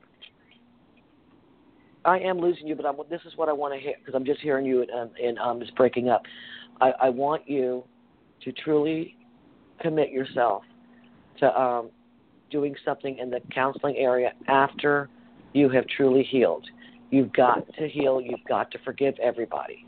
[2.05, 4.25] I am losing you, but I'm, this is what I want to hear because I'm
[4.25, 6.21] just hearing you and, um, and um, it's breaking up.
[6.79, 7.83] I, I want you
[8.43, 9.15] to truly
[9.81, 10.63] commit yourself
[11.39, 11.89] to um,
[12.51, 15.09] doing something in the counseling area after
[15.53, 16.65] you have truly healed.
[17.09, 18.21] You've got to heal.
[18.21, 19.85] You've got to forgive everybody.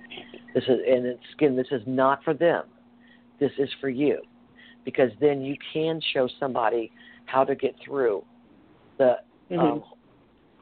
[0.54, 2.64] This is and it's, again, this is not for them.
[3.40, 4.22] This is for you,
[4.88, 6.90] because then you can show somebody
[7.26, 8.24] how to get through
[8.98, 9.20] the
[9.52, 9.60] Mhm.
[9.60, 9.84] um,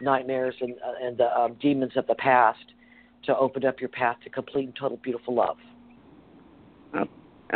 [0.02, 2.74] nightmares and uh, and the um, demons of the past
[3.22, 5.60] to open up your path to complete and total beautiful love.
[6.96, 7.08] Oh,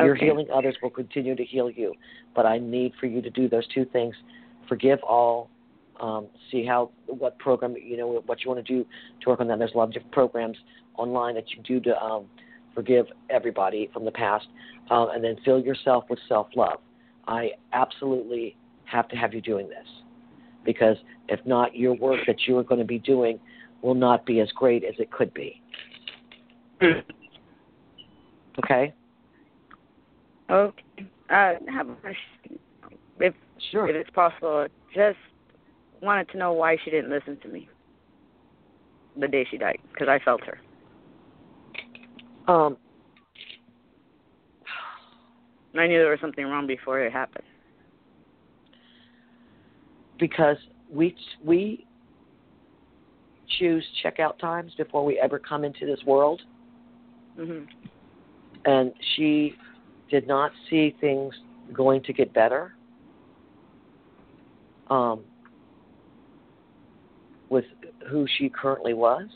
[0.06, 1.96] Your healing others will continue to heal you,
[2.36, 4.16] but I need for you to do those two things:
[4.68, 5.50] forgive all,
[6.00, 8.86] um, see how what program you know what you want to do
[9.22, 9.58] to work on that.
[9.58, 10.58] There's a lot of different programs
[10.98, 12.30] online that you do to um,
[12.74, 14.48] forgive everybody from the past,
[14.90, 16.80] um, and then fill yourself with self love.
[17.28, 18.56] I absolutely
[18.86, 19.86] have to have you doing this
[20.66, 20.98] because
[21.28, 23.40] if not, your work that you are going to be doing
[23.82, 25.62] will not be as great as it could be.
[28.64, 28.94] Okay?
[30.50, 30.84] Okay.
[31.30, 32.60] Uh, have a question.
[33.20, 33.34] If
[33.72, 33.88] Sure.
[33.88, 35.18] if it's possible, just
[36.02, 37.70] wanted to know why she didn't listen to me
[39.18, 40.60] the day she died because I felt her.
[42.50, 42.78] Um,
[45.78, 47.46] I knew there was something wrong before it happened.
[50.18, 50.58] because
[50.92, 51.86] we we
[53.58, 56.42] choose checkout times before we ever come into this world,
[57.38, 57.66] Mhm.
[58.66, 59.56] and she
[60.10, 61.34] did not see things
[61.72, 62.74] going to get better.
[64.90, 65.24] Um,
[67.48, 67.66] with
[68.08, 69.30] who she currently was,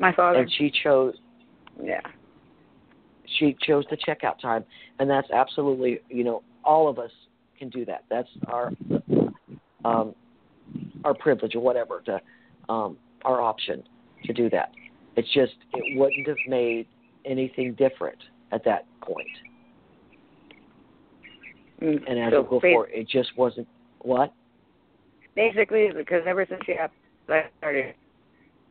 [0.00, 0.40] My father.
[0.40, 1.14] and she chose
[1.84, 2.00] yeah.
[3.38, 4.64] she chose the checkout time,
[4.98, 7.10] and that's absolutely you know all of us
[7.58, 8.04] can do that.
[8.10, 8.72] That's our
[9.84, 10.14] um,
[11.04, 12.20] our privilege or whatever to
[12.68, 13.82] um, our option
[14.24, 14.72] to do that.
[15.16, 16.86] It's just it wouldn't have made
[17.24, 18.18] anything different
[18.52, 19.26] at that point.
[21.82, 22.02] Mm.
[22.06, 23.68] And as So go forward, it just wasn't
[24.00, 24.32] what.
[25.34, 27.94] Basically, because ever since she happened, started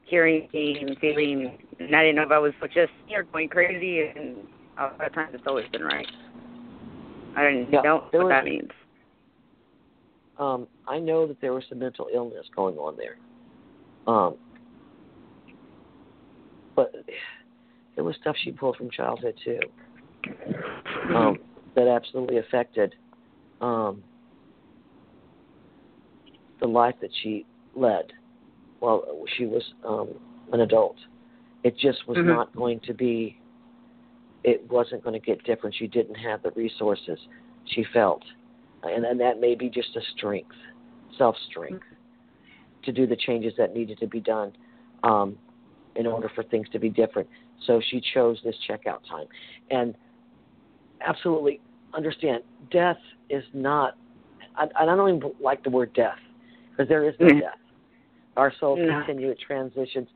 [0.10, 4.38] hearing and feeling, and I didn't know if I was just or going crazy, and
[4.78, 6.08] a lot of times it's always been right.
[7.36, 8.72] I didn't Yeah, know what was- that means.
[10.38, 13.18] Um, I know that there was some mental illness going on there.
[14.08, 14.38] Um,
[16.76, 16.96] but
[17.98, 19.60] it was stuff she pulled from childhood too.
[21.14, 21.40] Um,
[21.76, 22.96] that absolutely affected
[23.62, 24.02] um,
[26.62, 27.46] the life that she
[27.76, 28.14] led
[28.80, 29.04] while
[29.38, 30.10] she was um,
[30.52, 30.98] an adult.
[31.64, 32.26] It just was Mhm.
[32.26, 33.38] not going to be.
[34.44, 35.76] It wasn't going to get different.
[35.76, 37.20] She didn't have the resources
[37.66, 38.24] she felt,
[38.84, 40.56] and and that may be just a strength
[41.18, 41.84] self strength
[42.84, 44.54] to do the changes that needed to be done
[45.04, 45.38] um,
[45.96, 47.28] in order for things to be different.
[47.66, 49.28] So she chose this checkout time.
[49.70, 49.96] And
[51.06, 51.60] absolutely
[51.94, 52.98] understand death
[53.30, 53.98] is not,
[54.56, 56.18] I, I don't even like the word death
[56.72, 57.42] because there is no Mm.
[57.42, 57.58] death.
[58.40, 59.04] Our souls Yeah.
[59.04, 60.08] continue, it transitions.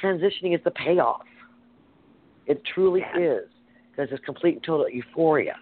[0.00, 1.26] Transitioning is the payoff.
[2.46, 3.50] It truly is
[3.90, 5.56] because it's complete and total euphoria.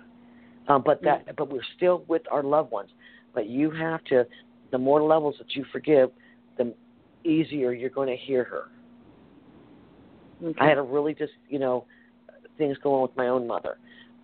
[0.69, 2.91] Um, but that, but we're still with our loved ones.
[3.35, 4.27] But you have to,
[4.71, 6.11] the more levels that you forgive,
[6.59, 6.73] the
[7.25, 8.69] easier you're going to hear her.
[10.59, 11.87] I had a really just, you know,
[12.57, 13.79] things going on with my own mother.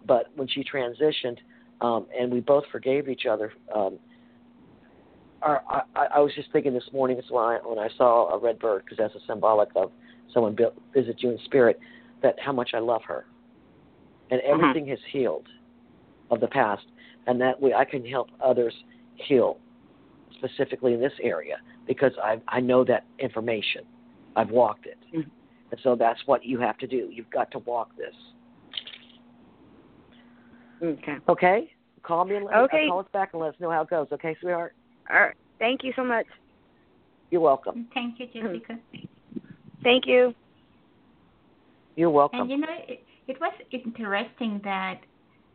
[0.07, 1.39] But when she transitioned,
[1.80, 3.99] um, and we both forgave each other, um,
[5.43, 5.62] our,
[5.97, 8.59] I, I was just thinking this morning as when I, when I saw a red
[8.59, 9.90] bird, because that's a symbolic of
[10.32, 11.78] someone built, visit you in spirit,
[12.22, 13.26] that how much I love her.
[14.30, 15.47] And everything has healed
[16.30, 16.84] of the past,
[17.26, 18.72] and that way I can help others
[19.16, 19.59] heal,
[20.38, 23.82] specifically in this area, because I, I know that information.
[24.34, 24.97] I've walked it.
[25.12, 27.11] And so that's what you have to do.
[27.12, 28.14] You've got to walk this.
[30.82, 31.16] Okay.
[31.28, 31.72] Okay?
[32.03, 32.86] Call me and let Okay.
[32.86, 34.09] uh, call us back and let us know how it goes.
[34.12, 34.74] Okay, sweetheart?
[35.11, 35.34] All right.
[35.59, 36.26] Thank you so much.
[37.30, 37.88] You're welcome.
[37.94, 38.78] Thank you, Jessica.
[39.82, 40.34] Thank you.
[41.96, 42.40] You're welcome.
[42.40, 45.00] And you know, it, it was interesting that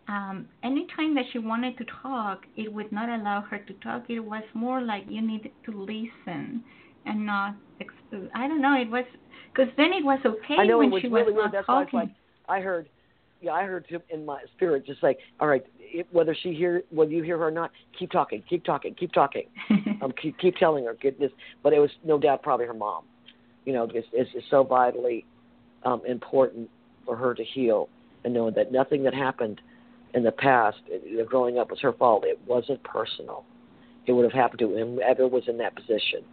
[0.07, 4.05] um, anytime that she wanted to talk, it would not allow her to talk.
[4.09, 6.63] It was more like you needed to listen
[7.05, 7.55] and not.
[7.79, 7.93] Ex-
[8.35, 8.73] I don't know.
[8.73, 9.05] It was
[9.53, 11.45] because then it was okay I know when it was she really was weird.
[11.45, 12.09] not That's why it's talking.
[12.09, 12.09] like
[12.47, 12.89] I heard,
[13.41, 16.83] yeah, I heard too in my spirit just like, all right, it, whether she hear,
[16.89, 19.47] whether you hear her or not, keep talking, keep talking, keep talking.
[20.01, 21.31] um, keep, keep telling her, get this.
[21.63, 23.03] But it was no doubt probably her mom.
[23.65, 25.25] You know, it's, it's, it's so vitally
[25.83, 26.69] um, important
[27.05, 27.89] for her to heal
[28.23, 29.61] and know that nothing that happened
[30.13, 32.23] in the past, uh, growing up, was her fault.
[32.25, 33.43] It wasn't personal.
[34.05, 36.23] It would have happened to whoever was in that position.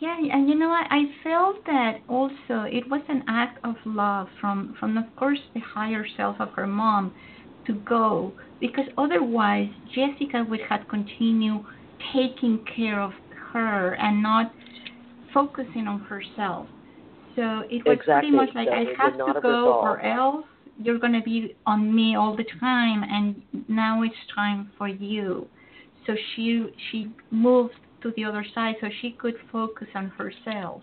[0.00, 0.86] Yeah, and you know what?
[0.90, 5.60] I felt that also it was an act of love from from of course the
[5.60, 7.14] higher self of her mom
[7.66, 11.64] to go because otherwise Jessica would have continued
[12.12, 13.12] taking care of
[13.52, 14.52] her and not
[15.32, 16.66] focusing on herself.
[17.36, 18.12] So it was Exactly.
[18.14, 20.44] pretty much like So I have to go or else
[20.82, 25.46] you're going to be on me all the time and now it's time for you.
[26.06, 30.82] So she she moved to the other side so she could focus on herself.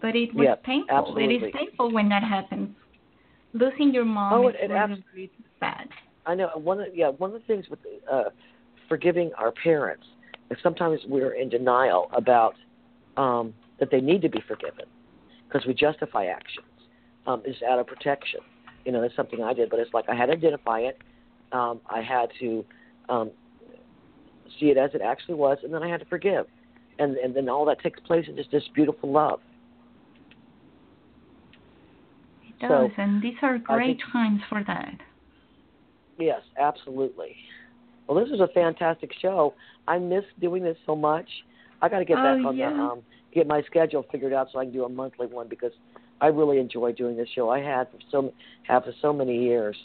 [0.00, 0.88] But it was Yep, painful.
[0.88, 1.48] It absolutely.
[1.48, 2.70] is painful when that happens.
[3.52, 5.00] Losing your mom Oh, is it- it abs-
[5.60, 5.88] bad.
[6.26, 7.78] I know one of yeah one of the things with
[8.10, 8.24] uh,
[8.88, 10.04] forgiving our parents
[10.50, 12.54] is sometimes we're in denial about
[13.16, 14.84] um, that they need to be forgiven
[15.48, 16.66] because we justify actions.
[17.26, 18.40] Um, it's out of protection.
[18.84, 20.98] You know, that's something I did, but it's like I had to identify it.
[21.52, 22.64] Um, I had to
[23.08, 23.30] um,
[24.58, 26.46] see it as it actually was, and then I had to forgive,
[26.98, 29.40] and and then all that takes place in just this beautiful love.
[32.46, 34.94] It So, does, and these are great think- times for that.
[36.20, 37.34] Yes, absolutely.
[38.06, 39.54] Well, this was a fantastic show.
[39.88, 41.28] I miss doing this so much.
[41.82, 42.70] I got to get Oh, back on yeah.
[42.70, 43.02] the um,
[43.34, 45.72] get my schedule figured out so I can do a monthly one because
[46.20, 47.48] I really enjoy doing this show.
[47.48, 48.32] I had for so
[48.68, 49.76] have for so many years.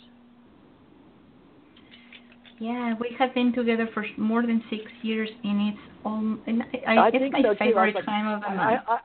[2.60, 6.38] Yeah, we have been together for more than six years, and it's all.
[6.48, 7.60] And I, I it's think my so too.
[7.60, 8.82] Favorite like- time of the month.
[8.88, 9.00] I, I,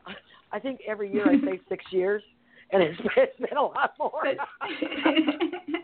[0.52, 2.22] I think every year I say six years,
[2.72, 4.22] and it's, it's been a lot more.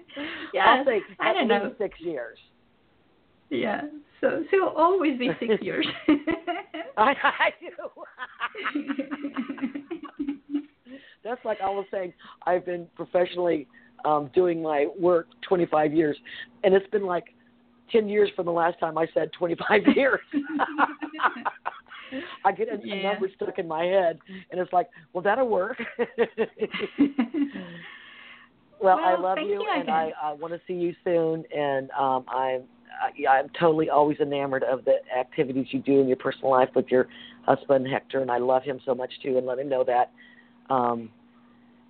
[0.53, 1.75] yeah, I'll say I don't know.
[1.79, 2.39] six years.
[3.51, 3.83] Yeah,
[4.21, 5.87] so so it'll always be six years.
[6.97, 7.71] I, I do.
[11.23, 12.12] That's like I was saying.
[12.47, 13.67] I've been professionally
[14.05, 16.17] um, doing my work 25 years,
[16.64, 17.35] and it's been like
[17.91, 20.21] 10 years from the last time I said 25 years.
[22.45, 24.19] I get a, a number stuck in my head,
[24.51, 25.79] and it's like, well, that'll work.
[28.81, 29.91] Well, I love you, you and.
[29.91, 31.45] I, I want to see you soon.
[31.55, 32.62] And um, I'm
[33.01, 36.87] I, I'm totally always enamored of the activities you do in your personal life with
[36.91, 37.09] your
[37.43, 40.11] husband Hector, and I love him so much too, and let him know that.
[40.72, 41.11] Um,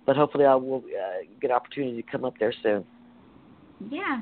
[0.05, 2.85] but hopefully, I will uh, get opportunity to come up there soon.
[3.89, 4.21] yeah,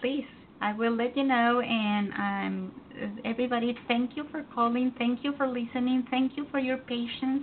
[0.00, 0.24] please.
[0.60, 1.60] I will let you know.
[1.60, 4.92] And um, everybody, thank you for calling.
[4.96, 6.06] Thank you for listening.
[6.08, 7.42] Thank you for your patience.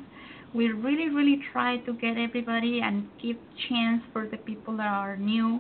[0.54, 3.38] We really, really try to get everybody and give
[3.68, 5.60] chance for the people that are new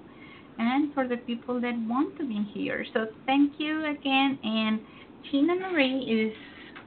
[0.57, 2.85] and for the people that want to be here.
[2.93, 4.39] So thank you again.
[4.43, 4.79] And
[5.31, 6.33] Tinamarie is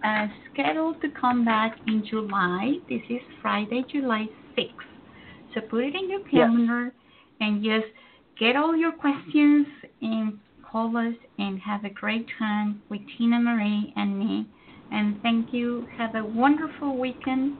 [0.04, 2.74] uh, scheduled to come back in July.
[2.88, 4.26] This is Friday, July
[4.58, 4.68] 6th.
[5.54, 6.92] So put it in your calendar
[7.40, 7.86] and just
[8.38, 9.66] get all your questions
[10.00, 10.38] and
[10.70, 14.46] call us and have a great time with Tinamarie and me.
[14.90, 15.86] And thank you.
[15.96, 17.56] Have a wonderful weekend.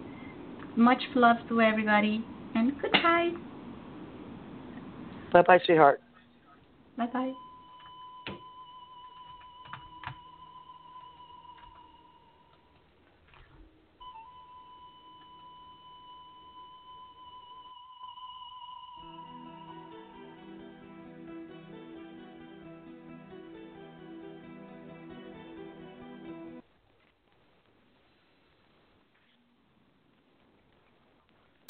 [0.76, 2.24] Much love to everybody.
[2.54, 3.32] And goodbye.
[5.32, 6.00] Bye bye, sweetheart.
[6.96, 7.32] Bye bye.